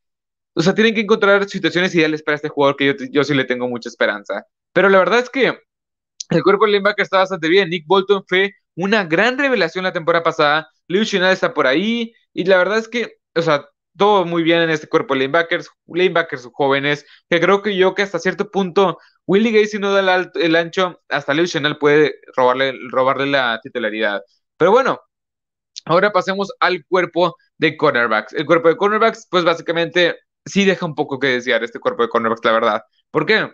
o 0.55 0.63
sea, 0.63 0.75
tienen 0.75 0.95
que 0.95 1.01
encontrar 1.01 1.49
situaciones 1.49 1.95
ideales 1.95 2.23
para 2.23 2.37
este 2.37 2.49
jugador 2.49 2.77
que 2.77 2.87
yo, 2.87 2.93
yo 3.11 3.25
sí 3.25 3.35
le 3.35 3.45
tengo 3.45 3.69
mucha 3.69 3.89
esperanza. 3.89 4.45
Pero 4.73 4.89
la 4.89 4.99
verdad 4.99 5.21
es 5.21 5.31
que 5.31 5.59
el 6.31 6.43
cuerpo 6.43 6.67
de 6.67 6.73
linebacker 6.73 7.03
está 7.05 7.19
bastante 7.19 7.49
bien. 7.49 7.71
Nick 7.71 7.87
Bolton 7.87 8.25
fue 8.27 8.55
una 8.75 9.05
gran 9.05 9.39
revelación 9.39 9.85
la 9.85 9.93
temporada 9.93 10.23
pasada. 10.23 10.69
Liu 10.89 11.05
Shinada 11.05 11.33
está 11.33 11.55
por 11.55 11.67
ahí. 11.67 12.13
Y 12.33 12.45
la 12.45 12.59
verdad 12.59 12.79
es 12.79 12.89
que, 12.89 13.17
o 13.35 13.43
sea, 13.43 13.67
todo 13.97 14.25
muy 14.25 14.43
bien 14.43 14.61
en 14.61 14.71
este 14.71 14.89
cuerpo 14.89 15.15
de 15.15 15.21
linebackers, 15.21 15.71
linebackers 15.87 16.49
jóvenes, 16.53 17.05
que 17.29 17.41
creo 17.41 17.63
que 17.63 17.77
yo 17.77 17.95
que 17.95 18.03
hasta 18.03 18.19
cierto 18.19 18.51
punto 18.51 18.99
Willie 19.27 19.53
Gay 19.53 19.67
si 19.67 19.79
no 19.79 19.93
da 19.93 20.31
el, 20.35 20.57
ancho, 20.57 21.01
hasta 21.09 21.35
Liu 21.35 21.47
Chanel 21.47 21.79
puede 21.79 22.15
robarle, 22.37 22.75
robarle 22.91 23.27
la 23.27 23.61
titularidad. 23.63 24.23
Pero 24.57 24.71
bueno, 24.71 25.01
ahora 25.85 26.13
pasemos 26.13 26.53
al 26.61 26.85
cuerpo 26.87 27.37
de 27.59 27.77
cornerbacks. 27.77 28.33
El 28.33 28.47
cuerpo 28.47 28.69
de 28.69 28.77
cornerbacks, 28.77 29.27
pues 29.31 29.45
básicamente 29.45 30.17
sí 30.45 30.65
deja 30.65 30.87
un 30.87 30.95
poco 30.95 31.19
que 31.19 31.29
desear 31.29 31.63
este 31.65 31.81
cuerpo 31.81 32.03
de 32.03 32.09
cornerbacks, 32.09 32.45
la 32.45 32.53
verdad. 32.53 32.83
¿Por 33.11 33.27
qué? 33.27 33.51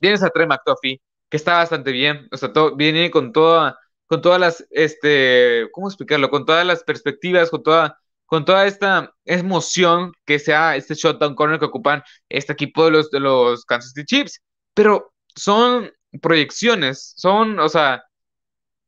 Tienes 0.00 0.22
a 0.22 0.30
Trey 0.30 0.46
McTuffie, 0.46 1.00
que 1.28 1.36
está 1.36 1.56
bastante 1.58 1.92
bien, 1.92 2.28
o 2.32 2.36
sea, 2.36 2.52
todo, 2.52 2.76
viene 2.76 3.10
con 3.10 3.32
toda, 3.32 3.78
con 4.06 4.22
todas 4.22 4.40
las, 4.40 4.66
este, 4.70 5.68
¿cómo 5.72 5.88
explicarlo? 5.88 6.30
Con 6.30 6.46
todas 6.46 6.66
las 6.66 6.84
perspectivas, 6.84 7.50
con 7.50 7.62
toda, 7.62 7.98
con 8.26 8.44
toda 8.44 8.66
esta 8.66 9.12
emoción 9.24 10.12
que 10.24 10.38
sea 10.38 10.76
este 10.76 10.94
shutdown 10.94 11.34
corner 11.34 11.58
que 11.58 11.66
ocupan 11.66 12.02
este 12.28 12.52
equipo 12.52 12.84
de 12.84 12.92
los, 12.92 13.10
de 13.10 13.20
los 13.20 13.64
Kansas 13.64 13.92
City 13.92 14.06
Chiefs, 14.06 14.40
pero 14.74 15.12
son 15.34 15.90
proyecciones, 16.22 17.14
son, 17.16 17.58
o 17.60 17.68
sea, 17.68 18.02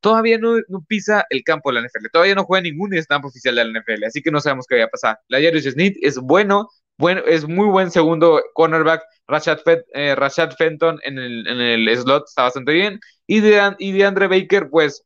todavía 0.01 0.39
no, 0.39 0.57
pisa 0.89 1.25
el 1.31 1.43
campo 1.45 1.71
de 1.71 1.75
la 1.81 1.87
NFL, 1.87 2.09
todavía 2.13 2.35
no 2.35 2.45
juega 2.45 2.63
ningún 2.63 2.93
snap 3.01 3.25
oficial 3.25 3.55
de 3.55 3.65
la 3.65 3.81
NFL, 3.81 4.05
así 4.05 4.23
que 4.23 4.31
no 4.31 4.41
sabemos 4.41 4.67
qué 4.67 4.79
va 4.79 4.85
a 4.85 4.89
pasar. 4.89 5.19
La 5.29 5.39
Jairus 5.39 5.65
Smith 5.65 5.97
es 6.01 6.19
bueno, 6.19 6.69
bueno, 7.01 7.23
es 7.27 7.49
muy 7.49 7.67
buen 7.67 7.91
segundo 7.91 8.43
cornerback, 8.53 9.03
Rashad, 9.27 9.61
eh, 9.95 10.15
Fenton 10.57 11.01
en 11.03 11.19
el, 11.19 11.47
en 11.47 11.59
el, 11.59 11.97
slot 11.97 12.25
está 12.29 12.43
bastante 12.43 12.73
bien. 12.73 13.01
Y 13.27 13.41
de, 13.41 13.75
y 13.79 13.93
de 13.93 14.05
Andre 14.05 14.29
Baker, 14.29 14.69
pues 14.69 15.03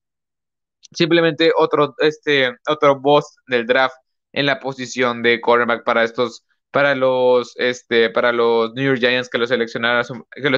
simplemente 0.92 1.52
otro, 1.56 1.94
este, 1.98 2.56
otro 2.66 3.00
boss 3.00 3.36
del 3.46 3.66
draft 3.66 3.94
en 4.32 4.46
la 4.46 4.58
posición 4.58 5.22
de 5.22 5.40
cornerback 5.40 5.84
para 5.84 6.02
estos, 6.02 6.44
para 6.72 6.96
los, 6.96 7.54
este, 7.58 8.10
para 8.10 8.32
los 8.32 8.74
New 8.74 8.84
York 8.84 8.98
Giants 8.98 9.28
que 9.28 9.38
lo 9.38 9.46
seleccionaron, 9.46 10.04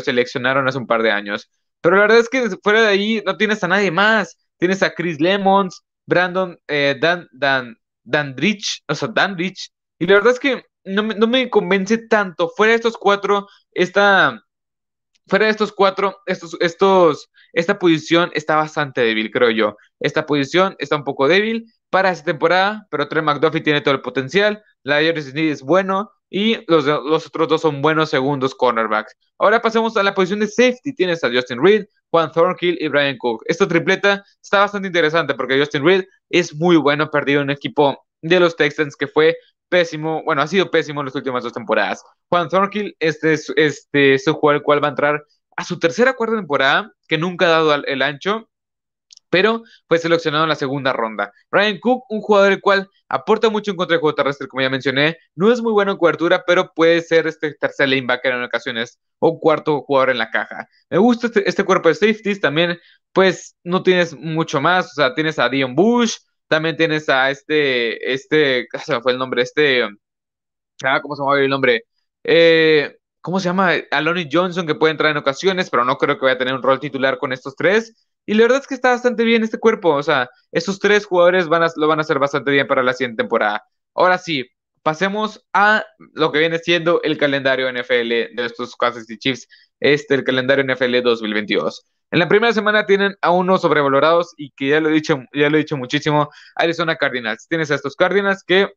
seleccionaron 0.02 0.66
hace 0.66 0.78
un 0.78 0.86
par 0.86 1.02
de 1.02 1.10
años. 1.10 1.50
Pero 1.82 1.96
la 1.96 2.02
verdad 2.02 2.18
es 2.18 2.30
que 2.30 2.48
fuera 2.62 2.80
de 2.80 2.88
ahí 2.88 3.22
no 3.26 3.36
tienes 3.36 3.62
a 3.62 3.68
nadie 3.68 3.90
más. 3.90 4.38
Tienes 4.58 4.82
a 4.82 4.94
Chris 4.94 5.20
Lemons, 5.20 5.84
Brandon, 6.06 6.58
eh, 6.66 6.96
Dan, 6.98 7.28
Dan, 7.30 7.76
Dan 8.04 8.34
Rich, 8.38 8.84
o 8.88 8.94
sea, 8.94 9.08
Dan 9.08 9.36
Rich. 9.36 9.70
Y 9.98 10.06
la 10.06 10.14
verdad 10.14 10.32
es 10.32 10.40
que 10.40 10.64
no 10.86 11.02
me, 11.02 11.14
no 11.14 11.26
me 11.26 11.50
convence 11.50 11.98
tanto. 11.98 12.50
Fuera 12.56 12.72
de 12.72 12.76
estos 12.76 12.96
cuatro, 12.96 13.48
esta, 13.72 14.42
fuera 15.26 15.46
de 15.46 15.50
estos 15.50 15.72
cuatro, 15.72 16.18
estos, 16.26 16.56
estos, 16.60 17.30
esta 17.52 17.78
posición 17.78 18.30
está 18.34 18.56
bastante 18.56 19.00
débil, 19.02 19.30
creo 19.30 19.50
yo. 19.50 19.76
Esta 20.00 20.26
posición 20.26 20.76
está 20.78 20.96
un 20.96 21.04
poco 21.04 21.28
débil 21.28 21.66
para 21.90 22.10
esta 22.10 22.24
temporada, 22.24 22.86
pero 22.90 23.08
Trey 23.08 23.22
McDuffie 23.22 23.60
tiene 23.60 23.80
todo 23.80 23.94
el 23.94 24.02
potencial. 24.02 24.62
La 24.82 24.96
Joris 24.96 25.26
Sneed 25.30 25.50
es 25.50 25.62
bueno 25.62 26.10
y 26.30 26.58
los, 26.70 26.84
los 26.84 27.26
otros 27.26 27.48
dos 27.48 27.60
son 27.60 27.82
buenos 27.82 28.10
segundos 28.10 28.54
cornerbacks. 28.54 29.14
Ahora 29.38 29.60
pasemos 29.60 29.96
a 29.96 30.02
la 30.02 30.14
posición 30.14 30.40
de 30.40 30.48
safety. 30.48 30.94
Tienes 30.94 31.22
a 31.24 31.30
Justin 31.30 31.62
Reed, 31.62 31.86
Juan 32.10 32.30
Thornhill 32.32 32.78
y 32.80 32.88
Brian 32.88 33.16
Cook. 33.18 33.42
Esta 33.46 33.66
tripleta 33.66 34.24
está 34.42 34.60
bastante 34.60 34.88
interesante 34.88 35.34
porque 35.34 35.58
Justin 35.58 35.84
Reed 35.84 36.04
es 36.30 36.54
muy 36.54 36.76
bueno, 36.76 37.10
perdido 37.10 37.40
en 37.40 37.46
un 37.46 37.50
equipo 37.50 38.06
de 38.22 38.40
los 38.40 38.56
Texans 38.56 38.96
que 38.96 39.06
fue 39.06 39.36
pésimo, 39.68 40.22
bueno, 40.24 40.42
ha 40.42 40.46
sido 40.46 40.70
pésimo 40.70 41.00
en 41.00 41.06
las 41.06 41.14
últimas 41.14 41.42
dos 41.42 41.52
temporadas. 41.52 42.02
Juan 42.28 42.48
Thornhill, 42.48 42.96
este 42.98 43.32
es, 43.34 43.52
este 43.56 44.14
es 44.14 44.26
un 44.26 44.34
jugador 44.34 44.60
el 44.60 44.62
cual 44.62 44.82
va 44.82 44.88
a 44.88 44.90
entrar 44.90 45.24
a 45.56 45.64
su 45.64 45.78
tercera 45.78 46.14
cuarta 46.14 46.36
temporada, 46.36 46.92
que 47.08 47.18
nunca 47.18 47.46
ha 47.46 47.50
dado 47.50 47.74
el 47.74 48.02
ancho, 48.02 48.48
pero 49.30 49.62
fue 49.88 49.98
seleccionado 49.98 50.44
en 50.44 50.48
la 50.50 50.54
segunda 50.56 50.92
ronda. 50.92 51.32
Brian 51.50 51.78
Cook, 51.78 52.04
un 52.08 52.20
jugador 52.20 52.52
el 52.52 52.60
cual 52.60 52.88
aporta 53.08 53.50
mucho 53.50 53.70
en 53.70 53.76
contra 53.76 53.94
del 53.94 54.00
juego 54.00 54.14
terrestre, 54.14 54.48
como 54.48 54.62
ya 54.62 54.70
mencioné, 54.70 55.18
no 55.34 55.52
es 55.52 55.60
muy 55.60 55.72
bueno 55.72 55.92
en 55.92 55.98
cobertura, 55.98 56.44
pero 56.46 56.72
puede 56.74 57.00
ser 57.02 57.26
este 57.26 57.54
tercer 57.54 57.88
lanebacker 57.88 58.32
en 58.32 58.42
ocasiones 58.44 58.98
o 59.18 59.38
cuarto 59.38 59.82
jugador 59.82 60.10
en 60.10 60.18
la 60.18 60.30
caja. 60.30 60.68
Me 60.90 60.98
gusta 60.98 61.26
este, 61.28 61.48
este 61.48 61.64
cuerpo 61.64 61.88
de 61.88 61.94
safeties, 61.94 62.40
también 62.40 62.78
pues 63.12 63.56
no 63.64 63.82
tienes 63.82 64.16
mucho 64.16 64.60
más, 64.60 64.86
o 64.86 64.94
sea, 64.94 65.14
tienes 65.14 65.38
a 65.38 65.48
Dion 65.48 65.74
Bush, 65.74 66.16
también 66.48 66.76
tienes 66.76 67.08
a 67.08 67.30
este, 67.30 68.12
este, 68.12 68.66
se 68.84 68.92
me 68.94 69.00
fue 69.02 69.12
el 69.12 69.18
nombre, 69.18 69.42
este, 69.42 69.82
ah, 70.84 71.00
¿cómo 71.02 71.16
se 71.16 71.22
llama 71.22 71.40
el 71.40 71.48
nombre? 71.50 71.84
Eh, 72.24 72.96
¿Cómo 73.20 73.40
se 73.40 73.46
llama? 73.48 73.72
Aloni 73.90 74.28
Johnson, 74.30 74.66
que 74.66 74.74
puede 74.76 74.92
entrar 74.92 75.10
en 75.10 75.16
ocasiones, 75.16 75.68
pero 75.70 75.84
no 75.84 75.96
creo 75.98 76.16
que 76.16 76.26
vaya 76.26 76.36
a 76.36 76.38
tener 76.38 76.54
un 76.54 76.62
rol 76.62 76.78
titular 76.80 77.18
con 77.18 77.32
estos 77.32 77.56
tres. 77.56 78.06
Y 78.24 78.34
la 78.34 78.42
verdad 78.42 78.60
es 78.60 78.66
que 78.68 78.74
está 78.74 78.90
bastante 78.90 79.24
bien 79.24 79.42
este 79.42 79.58
cuerpo. 79.58 79.94
O 79.94 80.02
sea, 80.02 80.28
estos 80.52 80.78
tres 80.78 81.06
jugadores 81.06 81.48
van 81.48 81.64
a, 81.64 81.68
lo 81.76 81.88
van 81.88 81.98
a 81.98 82.02
hacer 82.02 82.18
bastante 82.18 82.50
bien 82.52 82.66
para 82.68 82.82
la 82.82 82.92
siguiente 82.92 83.22
temporada. 83.22 83.64
Ahora 83.94 84.18
sí, 84.18 84.44
pasemos 84.82 85.44
a 85.52 85.84
lo 86.14 86.30
que 86.30 86.38
viene 86.38 86.58
siendo 86.60 87.02
el 87.02 87.18
calendario 87.18 87.68
NFL 87.68 88.08
de 88.36 88.46
estos 88.46 88.76
Kansas 88.76 89.06
City 89.06 89.18
Chiefs, 89.18 89.48
este, 89.80 90.14
el 90.14 90.24
calendario 90.24 90.64
NFL 90.64 91.02
2022. 91.02 91.84
En 92.10 92.18
la 92.20 92.28
primera 92.28 92.52
semana 92.52 92.86
tienen 92.86 93.16
a 93.20 93.30
unos 93.30 93.62
sobrevalorados 93.62 94.32
y 94.36 94.50
que 94.50 94.68
ya 94.68 94.80
lo 94.80 94.88
he 94.88 94.92
dicho, 94.92 95.18
ya 95.32 95.50
lo 95.50 95.56
he 95.56 95.60
dicho 95.60 95.76
muchísimo, 95.76 96.30
Arizona 96.54 96.96
Cardinals. 96.96 97.46
Tienes 97.48 97.70
a 97.70 97.74
estos 97.74 97.96
Cardinals 97.96 98.44
que 98.44 98.68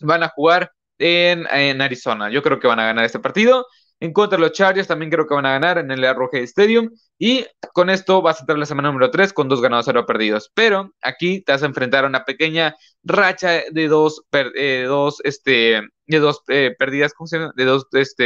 van 0.00 0.22
a 0.22 0.28
jugar 0.28 0.72
en, 0.98 1.46
en 1.50 1.80
Arizona. 1.80 2.30
Yo 2.30 2.42
creo 2.42 2.60
que 2.60 2.68
van 2.68 2.80
a 2.80 2.86
ganar 2.86 3.04
este 3.04 3.18
partido. 3.18 3.66
En 3.98 4.12
contra 4.12 4.36
de 4.36 4.42
los 4.42 4.52
Chargers 4.52 4.88
también 4.88 5.10
creo 5.10 5.26
que 5.26 5.34
van 5.34 5.46
a 5.46 5.52
ganar 5.52 5.78
en 5.78 5.90
el 5.90 6.04
Arrowhead 6.04 6.42
Stadium. 6.42 6.90
Y 7.18 7.46
con 7.72 7.90
esto 7.90 8.22
vas 8.22 8.38
a 8.38 8.40
entrar 8.40 8.58
la 8.58 8.66
semana 8.66 8.88
número 8.88 9.10
3 9.10 9.32
con 9.32 9.48
dos 9.48 9.62
ganados, 9.62 9.86
cero 9.86 10.04
perdidos. 10.06 10.50
Pero 10.54 10.92
aquí 11.02 11.40
te 11.42 11.52
vas 11.52 11.62
a 11.62 11.66
enfrentar 11.66 12.04
a 12.04 12.08
una 12.08 12.24
pequeña 12.24 12.76
racha 13.02 13.62
de 13.70 13.88
dos, 13.88 14.22
eh, 14.32 14.84
dos, 14.86 15.20
este, 15.24 15.82
de 16.06 16.18
dos 16.18 16.42
eh, 16.48 16.74
perdidas, 16.78 17.14
¿cómo 17.14 17.26
se 17.26 17.38
llama? 17.38 17.52
De 17.56 17.64
dos, 17.64 17.86
este, 17.92 18.24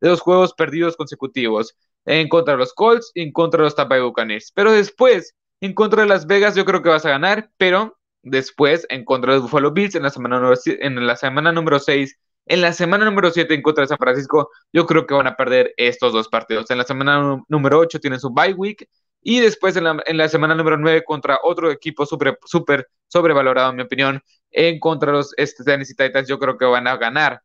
de 0.00 0.08
dos 0.08 0.20
juegos 0.20 0.54
perdidos 0.54 0.96
consecutivos 0.96 1.76
en 2.04 2.28
contra 2.28 2.54
de 2.54 2.58
los 2.58 2.72
Colts 2.72 3.10
en 3.14 3.32
contra 3.32 3.58
de 3.58 3.64
los 3.64 3.76
Tampa 3.76 3.96
Bay 3.96 4.04
Buccaneers. 4.04 4.52
Pero 4.54 4.72
después 4.72 5.34
En 5.60 5.74
contra 5.74 6.02
de 6.02 6.08
Las 6.08 6.26
Vegas 6.26 6.56
yo 6.56 6.64
creo 6.64 6.82
que 6.82 6.88
vas 6.88 7.06
a 7.06 7.10
ganar, 7.10 7.50
pero 7.56 7.96
después 8.22 8.84
en 8.88 9.04
contra 9.04 9.32
de 9.32 9.38
los 9.38 9.44
Buffalo 9.44 9.70
Bills 9.72 9.94
en 9.94 10.02
la 10.02 10.10
semana 10.10 10.40
número, 10.40 10.58
en 10.66 11.06
la 11.06 11.16
semana 11.16 11.52
número 11.52 11.78
6 11.78 12.18
en 12.46 12.60
la 12.60 12.72
semana 12.72 13.04
número 13.04 13.30
7 13.30 13.54
en 13.54 13.62
contra 13.62 13.82
de 13.82 13.88
San 13.88 13.98
Francisco, 13.98 14.50
yo 14.72 14.86
creo 14.86 15.06
que 15.06 15.14
van 15.14 15.26
a 15.26 15.36
perder 15.36 15.74
estos 15.76 16.12
dos 16.12 16.28
partidos. 16.28 16.70
En 16.70 16.78
la 16.78 16.84
semana 16.84 17.40
número 17.48 17.78
8 17.78 18.00
tienen 18.00 18.20
su 18.20 18.30
bye 18.30 18.54
week 18.54 18.88
y 19.22 19.40
después 19.40 19.76
en 19.76 19.84
la, 20.16 20.28
semana 20.28 20.54
número 20.54 20.76
9 20.76 21.04
contra 21.04 21.38
otro 21.44 21.70
equipo 21.70 22.04
súper 22.06 22.38
super 22.44 22.88
sobrevalorado, 23.06 23.70
en 23.70 23.76
mi 23.76 23.82
opinión, 23.82 24.22
en 24.50 24.80
contra 24.80 25.12
de 25.12 25.18
los 25.18 25.34
este, 25.36 25.62
Tennessee 25.64 25.94
Titans, 25.94 26.28
yo 26.28 26.38
creo 26.38 26.58
que 26.58 26.64
van 26.64 26.88
a 26.88 26.96
ganar. 26.96 27.42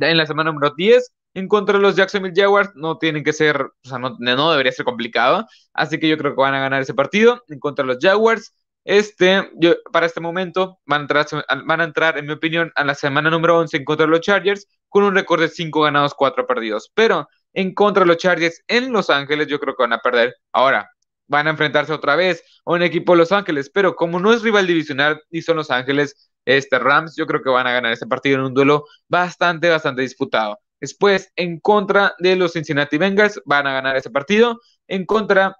En 0.00 0.16
la 0.16 0.26
semana 0.26 0.52
número 0.52 0.72
10 0.76 1.12
en 1.34 1.48
contra 1.48 1.76
de 1.76 1.82
los 1.82 1.96
Jacksonville 1.96 2.34
Jaguars 2.34 2.70
no 2.74 2.98
tienen 2.98 3.24
que 3.24 3.32
ser, 3.32 3.60
o 3.60 3.88
sea, 3.88 3.98
no, 3.98 4.50
debería 4.50 4.72
ser 4.72 4.84
complicado. 4.84 5.46
Así 5.72 5.98
que 5.98 6.08
yo 6.08 6.16
creo 6.16 6.34
que 6.34 6.40
van 6.40 6.54
a 6.54 6.60
ganar 6.60 6.80
ese 6.82 6.94
partido 6.94 7.42
en 7.48 7.58
contra 7.58 7.84
de 7.84 7.94
los 7.94 8.02
Jaguars. 8.02 8.54
Este, 8.84 9.50
yo, 9.56 9.74
para 9.92 10.06
este 10.06 10.20
momento, 10.20 10.78
van 10.86 11.00
a, 11.00 11.04
entrar, 11.04 11.26
van 11.66 11.80
a 11.80 11.84
entrar, 11.84 12.18
en 12.18 12.26
mi 12.26 12.32
opinión, 12.32 12.72
a 12.76 12.84
la 12.84 12.94
semana 12.94 13.30
número 13.30 13.58
11 13.58 13.78
en 13.78 13.84
contra 13.84 14.06
de 14.06 14.12
los 14.12 14.20
Chargers 14.20 14.66
con 14.88 15.04
un 15.04 15.14
récord 15.14 15.40
de 15.40 15.48
5 15.48 15.82
ganados, 15.82 16.14
4 16.14 16.46
perdidos. 16.46 16.90
Pero 16.94 17.28
en 17.52 17.74
contra 17.74 18.02
de 18.02 18.08
los 18.08 18.18
Chargers 18.18 18.62
en 18.68 18.92
Los 18.92 19.10
Ángeles, 19.10 19.48
yo 19.48 19.58
creo 19.58 19.74
que 19.74 19.82
van 19.82 19.94
a 19.94 19.98
perder. 19.98 20.34
Ahora, 20.52 20.88
van 21.26 21.46
a 21.46 21.50
enfrentarse 21.50 21.92
otra 21.92 22.16
vez 22.16 22.44
a 22.64 22.72
un 22.72 22.82
equipo 22.82 23.12
de 23.12 23.18
Los 23.18 23.32
Ángeles, 23.32 23.70
pero 23.72 23.96
como 23.96 24.20
no 24.20 24.32
es 24.32 24.42
rival 24.42 24.66
divisional 24.66 25.22
y 25.30 25.42
son 25.42 25.56
Los 25.56 25.70
Ángeles, 25.70 26.30
este 26.44 26.78
Rams, 26.78 27.16
yo 27.16 27.26
creo 27.26 27.42
que 27.42 27.50
van 27.50 27.66
a 27.66 27.72
ganar 27.72 27.92
ese 27.92 28.06
partido 28.06 28.36
en 28.38 28.44
un 28.44 28.54
duelo 28.54 28.84
bastante, 29.08 29.68
bastante 29.70 30.02
disputado. 30.02 30.58
Después, 30.80 31.32
en 31.36 31.60
contra 31.60 32.14
de 32.18 32.36
los 32.36 32.52
Cincinnati 32.52 32.98
Bengals, 32.98 33.40
van 33.44 33.66
a 33.66 33.72
ganar 33.72 33.96
ese 33.96 34.10
partido. 34.10 34.60
En 34.88 35.06
contra 35.06 35.56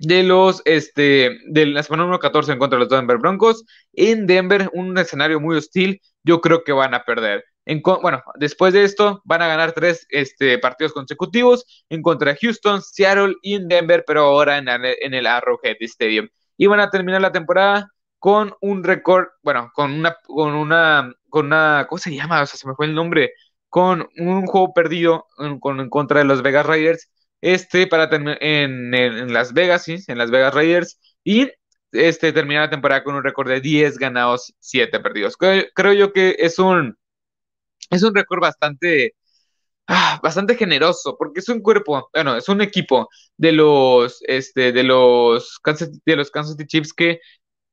de 0.00 0.22
los, 0.22 0.62
este, 0.64 1.38
de 1.46 1.66
la 1.66 1.82
semana 1.82 2.04
número 2.04 2.18
14 2.20 2.52
en 2.52 2.58
contra 2.58 2.78
de 2.78 2.84
los 2.84 2.90
Denver 2.90 3.18
Broncos. 3.18 3.64
En 3.92 4.26
Denver, 4.26 4.70
un 4.72 4.96
escenario 4.98 5.40
muy 5.40 5.56
hostil, 5.56 6.00
yo 6.24 6.40
creo 6.40 6.64
que 6.64 6.72
van 6.72 6.94
a 6.94 7.04
perder. 7.04 7.44
En, 7.66 7.82
bueno, 7.82 8.22
después 8.36 8.72
de 8.72 8.84
esto 8.84 9.20
van 9.24 9.42
a 9.42 9.46
ganar 9.46 9.72
tres 9.72 10.06
este, 10.08 10.58
partidos 10.58 10.92
consecutivos 10.94 11.84
en 11.90 12.02
contra 12.02 12.32
de 12.32 12.38
Houston, 12.40 12.80
Seattle 12.82 13.34
y 13.42 13.54
en 13.54 13.68
Denver, 13.68 14.02
pero 14.06 14.22
ahora 14.22 14.58
en, 14.58 14.68
en 14.68 15.14
el 15.14 15.26
Arrowhead 15.26 15.76
Stadium. 15.80 16.28
Y 16.56 16.66
van 16.66 16.80
a 16.80 16.90
terminar 16.90 17.20
la 17.20 17.32
temporada 17.32 17.90
con 18.18 18.54
un 18.60 18.84
récord, 18.84 19.28
bueno, 19.42 19.70
con 19.74 19.92
una, 19.92 20.16
con 20.26 20.54
una, 20.54 21.12
con 21.28 21.46
una, 21.46 21.86
¿cómo 21.88 21.98
se 21.98 22.14
llama? 22.14 22.42
O 22.42 22.46
sea, 22.46 22.58
se 22.58 22.68
me 22.68 22.74
fue 22.74 22.86
el 22.86 22.94
nombre, 22.94 23.32
con 23.70 24.08
un 24.18 24.46
juego 24.46 24.74
perdido 24.74 25.26
en, 25.38 25.58
con, 25.58 25.80
en 25.80 25.88
contra 25.88 26.18
de 26.18 26.26
los 26.26 26.42
Vegas 26.42 26.66
Raiders 26.66 27.08
este 27.40 27.86
para 27.86 28.10
terminar 28.10 28.38
en, 28.40 29.32
Las 29.32 29.52
Vegas, 29.52 29.84
sí, 29.84 29.98
en 30.06 30.18
Las 30.18 30.30
Vegas 30.30 30.54
Raiders, 30.54 30.98
y 31.24 31.50
este 31.92 32.32
terminar 32.32 32.64
la 32.64 32.70
temporada 32.70 33.02
con 33.02 33.14
un 33.14 33.24
récord 33.24 33.48
de 33.48 33.60
10 33.60 33.98
ganados, 33.98 34.54
7 34.60 35.00
perdidos. 35.00 35.36
Creo, 35.36 35.92
yo 35.92 36.12
que 36.12 36.36
es 36.38 36.58
un 36.58 36.96
es 37.90 38.02
un 38.02 38.14
récord 38.14 38.40
bastante 38.40 39.14
ah, 39.88 40.20
bastante 40.22 40.56
generoso, 40.56 41.16
porque 41.18 41.40
es 41.40 41.48
un 41.48 41.60
cuerpo, 41.62 42.10
bueno, 42.14 42.36
es 42.36 42.48
un 42.48 42.60
equipo 42.60 43.08
de 43.36 43.52
los 43.52 44.22
este 44.26 44.72
de 44.72 44.84
los 44.84 45.60
de 46.06 46.16
los 46.16 46.30
Kansas 46.30 46.56
City 46.56 46.66
Chiefs 46.66 46.92
que 46.94 47.20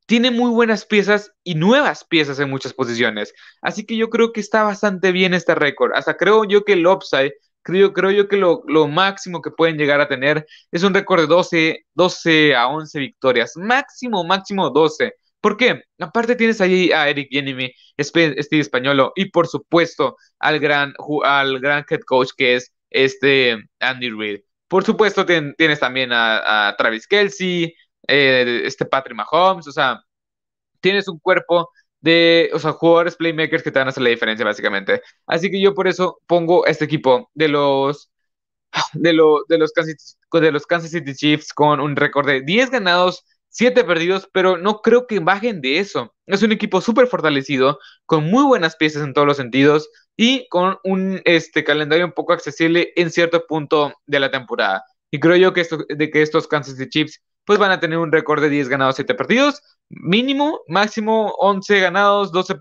tiene 0.07 0.31
muy 0.31 0.49
buenas 0.49 0.85
piezas 0.85 1.31
y 1.43 1.53
nuevas 1.55 2.03
piezas 2.03 2.39
en 2.39 2.49
muchas 2.49 2.73
posiciones. 2.73 3.33
Así 3.61 3.85
que 3.85 3.95
yo 3.95 4.09
creo 4.09 4.33
que 4.33 4.39
está 4.39 4.63
bastante 4.63 5.11
bien 5.11 5.35
este 5.35 5.53
récord. 5.53 5.91
Hasta 5.93 6.17
creo 6.17 6.43
yo 6.45 6.65
que 6.65 6.73
el 6.73 6.87
upside 6.87 7.33
Creo, 7.67 7.91
creo 7.91 8.11
yo 8.11 8.29
que 8.29 8.37
lo, 8.37 8.87
máximo 8.87 9.41
que 9.41 9.51
pueden 9.51 9.77
llegar 9.77 9.99
a 9.99 10.07
tener 10.07 10.45
es 10.71 10.83
un 10.83 10.93
récord 10.93 11.19
de 11.19 11.27
12, 11.27 11.85
12 11.95 12.55
a 12.55 12.69
11 12.69 12.97
victorias. 12.97 13.57
Máximo, 13.57 14.23
máximo 14.23 14.69
12. 14.69 15.13
¿Por 15.41 15.57
qué? 15.57 15.83
Aparte 15.99 16.37
tienes 16.37 16.61
ahí 16.61 16.93
a 16.93 17.09
Eric 17.09 17.27
Yenemy, 17.29 17.69
Steve 17.99 18.35
Españolo 18.61 19.11
y 19.17 19.31
por 19.31 19.47
supuesto 19.47 20.15
al 20.39 20.59
gran, 20.59 20.93
al 21.25 21.59
gran 21.59 21.83
head 21.89 21.99
coach 22.05 22.29
que 22.37 22.55
es 22.55 22.71
este 22.89 23.57
Andy 23.81 24.11
Reid. 24.11 24.39
Por 24.69 24.85
supuesto 24.85 25.25
tienes 25.25 25.79
también 25.81 26.11
a, 26.13 26.73
Travis 26.77 27.05
Kelsey, 27.05 27.75
eh, 28.07 28.61
este 28.65 28.85
Patrick 28.85 29.17
Mahomes, 29.17 29.67
o 29.67 29.71
sea, 29.71 30.01
tienes 30.81 31.07
un 31.07 31.19
cuerpo 31.19 31.71
de, 32.01 32.49
o 32.53 32.59
sea, 32.59 32.73
jugadores 32.73 33.15
playmakers 33.15 33.63
que 33.63 33.71
te 33.71 33.79
van 33.79 33.87
a 33.87 33.91
hacer 33.91 34.03
la 34.03 34.09
diferencia 34.09 34.45
básicamente. 34.45 35.01
Así 35.25 35.51
que 35.51 35.61
yo 35.61 35.73
por 35.73 35.87
eso 35.87 36.19
pongo 36.27 36.65
este 36.65 36.85
equipo 36.85 37.29
de 37.33 37.49
los 37.49 38.11
de, 38.93 39.13
lo, 39.13 39.43
de, 39.47 39.57
los 39.57 39.71
Kansas, 39.71 40.17
de 40.31 40.51
los 40.51 40.65
Kansas 40.65 40.91
City 40.91 41.13
Chiefs 41.13 41.53
con 41.53 41.79
un 41.79 41.95
récord 41.95 42.27
de 42.27 42.41
10 42.41 42.71
ganados, 42.71 43.25
7 43.49 43.83
perdidos, 43.83 44.29
pero 44.31 44.57
no 44.57 44.81
creo 44.81 45.07
que 45.07 45.19
bajen 45.19 45.61
de 45.61 45.79
eso. 45.79 46.13
Es 46.25 46.43
un 46.43 46.51
equipo 46.51 46.81
súper 46.81 47.07
fortalecido, 47.07 47.79
con 48.05 48.25
muy 48.25 48.43
buenas 48.43 48.75
piezas 48.75 49.03
en 49.03 49.13
todos 49.13 49.27
los 49.27 49.37
sentidos 49.37 49.89
y 50.15 50.47
con 50.49 50.77
un 50.83 51.21
este, 51.25 51.63
calendario 51.63 52.05
un 52.05 52.11
poco 52.11 52.33
accesible 52.33 52.91
en 52.95 53.11
cierto 53.11 53.45
punto 53.47 53.93
de 54.05 54.19
la 54.19 54.31
temporada. 54.31 54.83
Y 55.11 55.19
creo 55.19 55.37
yo 55.37 55.53
que, 55.53 55.61
esto, 55.61 55.85
de 55.87 56.09
que 56.11 56.21
estos 56.21 56.47
Kansas 56.47 56.75
City 56.77 56.89
Chiefs 56.89 57.21
pues 57.47 57.59
van 57.59 57.71
a 57.71 57.79
tener 57.79 57.97
un 57.97 58.11
récord 58.11 58.41
de 58.41 58.49
10 58.49 58.67
ganados, 58.67 58.97
7 58.97 59.15
perdidos, 59.15 59.63
mínimo, 59.87 60.63
máximo 60.67 61.33
11 61.39 61.79
ganados, 61.79 62.33
12, 62.33 62.55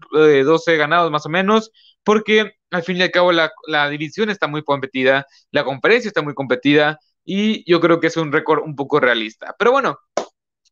12 0.45 0.75
eh, 0.75 0.77
ganados 0.77 1.11
más 1.11 1.27
o 1.27 1.29
menos, 1.29 1.73
porque 2.05 2.53
al 2.71 2.85
fin 2.85 2.97
y 2.99 3.03
al 3.03 3.11
cabo 3.11 3.33
la, 3.33 3.51
división 3.91 4.31
está 4.31 4.47
muy 4.47 4.63
competida, 4.63 5.27
la 5.51 5.65
conferencia 5.65 6.07
está 6.07 6.23
muy 6.23 6.35
competida 6.35 7.01
y 7.25 7.69
yo 7.69 7.81
creo 7.81 7.99
que 7.99 8.07
es 8.07 8.17
un 8.17 8.31
récord 8.31 8.63
un 8.63 8.77
poco 8.77 9.01
realista. 9.01 9.57
Pero 9.59 9.73
bueno, 9.73 9.99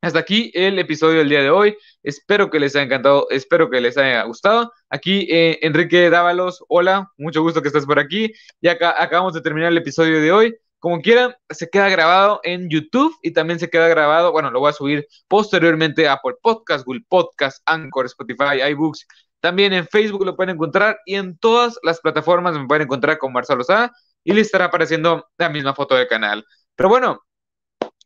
hasta 0.00 0.20
aquí 0.20 0.53
el 0.55 0.79
episodio 0.79 1.18
del 1.18 1.31
día 1.31 1.42
de 1.42 1.50
hoy. 1.50 1.77
Espero 2.05 2.50
que 2.50 2.61
les 2.61 2.77
haya 2.77 2.85
encantado, 2.85 3.27
espero 3.31 3.68
que 3.68 3.81
les 3.81 3.98
haya 3.98 4.22
gustado. 4.22 4.72
Aquí 4.90 5.27
eh, 5.29 5.59
Enrique 5.62 6.09
Dávalos, 6.09 6.62
hola, 6.68 7.11
mucho 7.16 7.42
gusto 7.42 7.62
que 7.62 7.68
estés 7.68 7.85
por 7.85 7.98
aquí. 7.98 8.33
Y 8.61 8.68
acá 8.68 8.94
acabamos 8.96 9.35
de 9.35 9.40
terminar 9.40 9.72
el 9.72 9.79
episodio 9.79 10.20
de 10.20 10.31
hoy. 10.31 10.57
Como 10.85 11.01
quieran, 11.01 11.35
se 11.49 11.70
queda 11.70 11.88
grabado 11.88 12.40
en 12.42 12.68
YouTube 12.68 13.16
y 13.23 13.31
también 13.33 13.59
se 13.59 13.70
queda 13.70 13.88
grabado, 13.88 14.33
bueno, 14.33 14.51
lo 14.51 14.61
voy 14.61 14.68
a 14.68 14.75
subir 14.75 15.07
posteriormente 15.29 16.07
a 16.07 16.12
Apple 16.12 16.35
Podcast, 16.42 16.85
Google 16.85 17.07
Podcast, 17.09 17.62
Anchor, 17.64 18.05
Spotify, 18.05 18.61
iBooks. 18.68 19.07
También 19.40 19.73
en 19.73 19.87
Facebook 19.87 20.27
lo 20.27 20.37
pueden 20.37 20.57
encontrar 20.57 20.99
y 21.07 21.14
en 21.14 21.38
todas 21.38 21.79
las 21.85 22.01
plataformas 22.03 22.59
me 22.59 22.66
pueden 22.66 22.83
encontrar 22.83 23.16
con 23.16 23.33
Marcelo 23.33 23.64
Sá 23.64 23.92
y 24.25 24.35
le 24.35 24.42
estará 24.42 24.66
apareciendo 24.66 25.27
la 25.38 25.49
misma 25.49 25.73
foto 25.73 25.94
del 25.94 26.07
canal. 26.07 26.44
Pero 26.77 26.90
bueno, 26.90 27.25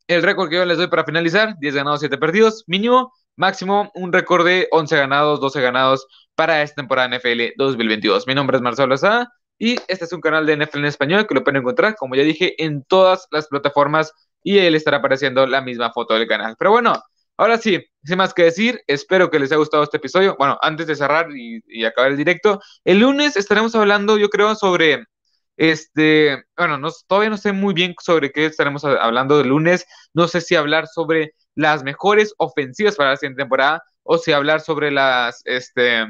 el 0.06 0.22
récord 0.22 0.48
que 0.48 0.54
yo 0.54 0.64
les 0.64 0.78
doy 0.78 0.86
para 0.86 1.02
finalizar, 1.02 1.56
10 1.58 1.74
ganados, 1.74 1.98
7 1.98 2.16
perdidos, 2.16 2.62
mínimo, 2.68 3.12
máximo 3.34 3.90
un 3.96 4.12
récord 4.12 4.46
de 4.46 4.68
11 4.70 4.96
ganados, 4.96 5.40
12 5.40 5.60
ganados 5.60 6.06
para 6.36 6.62
esta 6.62 6.76
temporada 6.76 7.08
NFL 7.08 7.54
2022. 7.56 8.28
Mi 8.28 8.36
nombre 8.36 8.56
es 8.56 8.62
Marcelo 8.62 8.96
Sá 8.96 9.28
y 9.58 9.76
este 9.88 10.04
es 10.04 10.12
un 10.12 10.20
canal 10.20 10.46
de 10.46 10.56
NFL 10.56 10.78
en 10.78 10.84
español 10.86 11.26
que 11.26 11.34
lo 11.34 11.42
pueden 11.42 11.60
encontrar, 11.60 11.96
como 11.96 12.14
ya 12.14 12.22
dije, 12.22 12.62
en 12.62 12.84
todas 12.84 13.26
las 13.30 13.48
plataformas 13.48 14.12
y 14.42 14.58
él 14.58 14.74
estará 14.74 14.98
apareciendo 14.98 15.46
la 15.46 15.60
misma 15.60 15.92
foto 15.92 16.14
del 16.14 16.28
canal. 16.28 16.54
Pero 16.58 16.70
bueno, 16.70 16.94
ahora 17.36 17.58
sí, 17.58 17.84
sin 18.04 18.18
más 18.18 18.34
que 18.34 18.44
decir, 18.44 18.80
espero 18.86 19.30
que 19.30 19.38
les 19.38 19.50
haya 19.50 19.58
gustado 19.58 19.82
este 19.82 19.96
episodio. 19.98 20.36
Bueno, 20.38 20.58
antes 20.62 20.86
de 20.86 20.96
cerrar 20.96 21.28
y, 21.34 21.84
acabar 21.84 22.12
el 22.12 22.16
directo, 22.16 22.60
el 22.84 23.00
lunes 23.00 23.36
estaremos 23.36 23.74
hablando, 23.74 24.16
yo 24.18 24.28
creo, 24.30 24.54
sobre 24.54 25.04
este, 25.56 26.44
bueno, 26.56 26.78
no, 26.78 26.88
todavía 27.08 27.30
no 27.30 27.36
sé 27.36 27.52
muy 27.52 27.74
bien 27.74 27.94
sobre 28.00 28.30
qué 28.30 28.46
estaremos 28.46 28.84
hablando 28.84 29.40
el 29.40 29.48
lunes. 29.48 29.86
No 30.14 30.28
sé 30.28 30.40
si 30.40 30.54
hablar 30.54 30.86
sobre 30.86 31.34
las 31.56 31.82
mejores 31.82 32.32
ofensivas 32.38 32.96
para 32.96 33.10
la 33.10 33.16
siguiente 33.16 33.42
temporada 33.42 33.82
o 34.04 34.18
si 34.18 34.32
hablar 34.32 34.60
sobre 34.60 34.92
las, 34.92 35.42
este, 35.44 36.06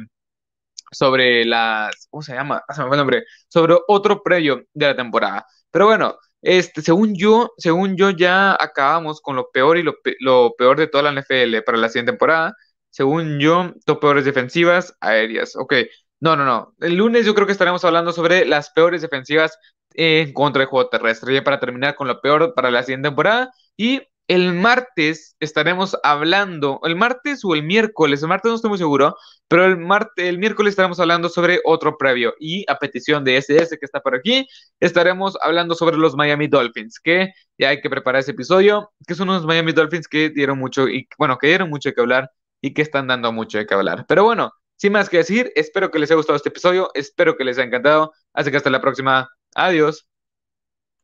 sobre 0.90 1.44
las, 1.44 2.08
¿cómo 2.10 2.22
se 2.22 2.34
llama? 2.34 2.62
Ah, 2.68 2.74
se 2.74 2.82
me 2.82 2.88
fue 2.88 2.96
el 2.96 3.00
nombre, 3.00 3.24
sobre 3.48 3.76
otro 3.88 4.22
previo 4.22 4.62
de 4.72 4.86
la 4.86 4.96
temporada. 4.96 5.46
Pero 5.70 5.86
bueno, 5.86 6.16
este, 6.42 6.82
según 6.82 7.14
yo, 7.16 7.52
según 7.58 7.96
yo 7.96 8.10
ya 8.10 8.56
acabamos 8.60 9.20
con 9.20 9.36
lo 9.36 9.50
peor 9.50 9.76
y 9.78 9.82
lo, 9.82 10.54
peor 10.56 10.78
de 10.78 10.86
toda 10.86 11.04
la 11.04 11.20
NFL 11.20 11.62
para 11.64 11.78
la 11.78 11.88
siguiente 11.88 12.12
temporada. 12.12 12.54
Según 12.90 13.38
yo, 13.38 13.74
top 13.84 14.00
peores 14.00 14.24
defensivas 14.24 14.96
aéreas. 15.00 15.56
Ok, 15.56 15.74
no, 16.20 16.36
no, 16.36 16.44
no. 16.44 16.74
El 16.80 16.96
lunes 16.96 17.26
yo 17.26 17.34
creo 17.34 17.46
que 17.46 17.52
estaremos 17.52 17.84
hablando 17.84 18.12
sobre 18.12 18.44
las 18.44 18.70
peores 18.70 19.02
defensivas 19.02 19.58
en 19.94 20.32
contra 20.32 20.60
del 20.60 20.68
juego 20.68 20.88
terrestre. 20.88 21.34
Ya 21.34 21.44
para 21.44 21.60
terminar 21.60 21.94
con 21.96 22.08
lo 22.08 22.20
peor 22.20 22.54
para 22.54 22.70
la 22.70 22.82
siguiente 22.82 23.08
temporada. 23.08 23.50
Y 23.76 24.02
el 24.28 24.52
martes 24.52 25.36
estaremos 25.40 25.96
hablando, 26.02 26.80
el 26.84 26.96
martes 26.96 27.44
o 27.44 27.54
el 27.54 27.62
miércoles, 27.62 28.22
el 28.22 28.28
martes 28.28 28.50
no 28.50 28.56
estoy 28.56 28.68
muy 28.68 28.78
seguro, 28.78 29.16
pero 29.48 29.64
el 29.64 29.78
martes, 29.78 30.26
el 30.26 30.38
miércoles 30.38 30.72
estaremos 30.72 31.00
hablando 31.00 31.30
sobre 31.30 31.60
otro 31.64 31.96
previo 31.96 32.34
y 32.38 32.64
a 32.70 32.78
petición 32.78 33.24
de 33.24 33.38
SS 33.38 33.78
que 33.78 33.86
está 33.86 34.00
por 34.00 34.14
aquí, 34.14 34.46
estaremos 34.80 35.38
hablando 35.40 35.74
sobre 35.74 35.96
los 35.96 36.14
Miami 36.14 36.46
Dolphins, 36.46 37.00
que 37.00 37.32
ya 37.56 37.70
hay 37.70 37.80
que 37.80 37.88
preparar 37.88 38.20
ese 38.20 38.32
episodio, 38.32 38.92
que 39.06 39.14
son 39.14 39.30
unos 39.30 39.46
Miami 39.46 39.72
Dolphins 39.72 40.06
que 40.06 40.28
dieron 40.28 40.58
mucho 40.58 40.88
y 40.88 41.08
bueno, 41.18 41.38
que 41.38 41.46
dieron 41.46 41.70
mucho 41.70 41.90
que 41.92 42.00
hablar 42.00 42.30
y 42.60 42.74
que 42.74 42.82
están 42.82 43.06
dando 43.06 43.32
mucho 43.32 43.56
de 43.56 43.66
que 43.66 43.74
hablar. 43.74 44.04
Pero 44.06 44.24
bueno, 44.24 44.52
sin 44.76 44.92
más 44.92 45.08
que 45.08 45.18
decir, 45.18 45.50
espero 45.56 45.90
que 45.90 45.98
les 45.98 46.10
haya 46.10 46.16
gustado 46.16 46.36
este 46.36 46.50
episodio, 46.50 46.90
espero 46.94 47.36
que 47.36 47.44
les 47.44 47.56
haya 47.56 47.66
encantado, 47.66 48.12
así 48.34 48.50
que 48.50 48.58
hasta 48.58 48.70
la 48.70 48.80
próxima. 48.82 49.30
Adiós. 49.54 50.06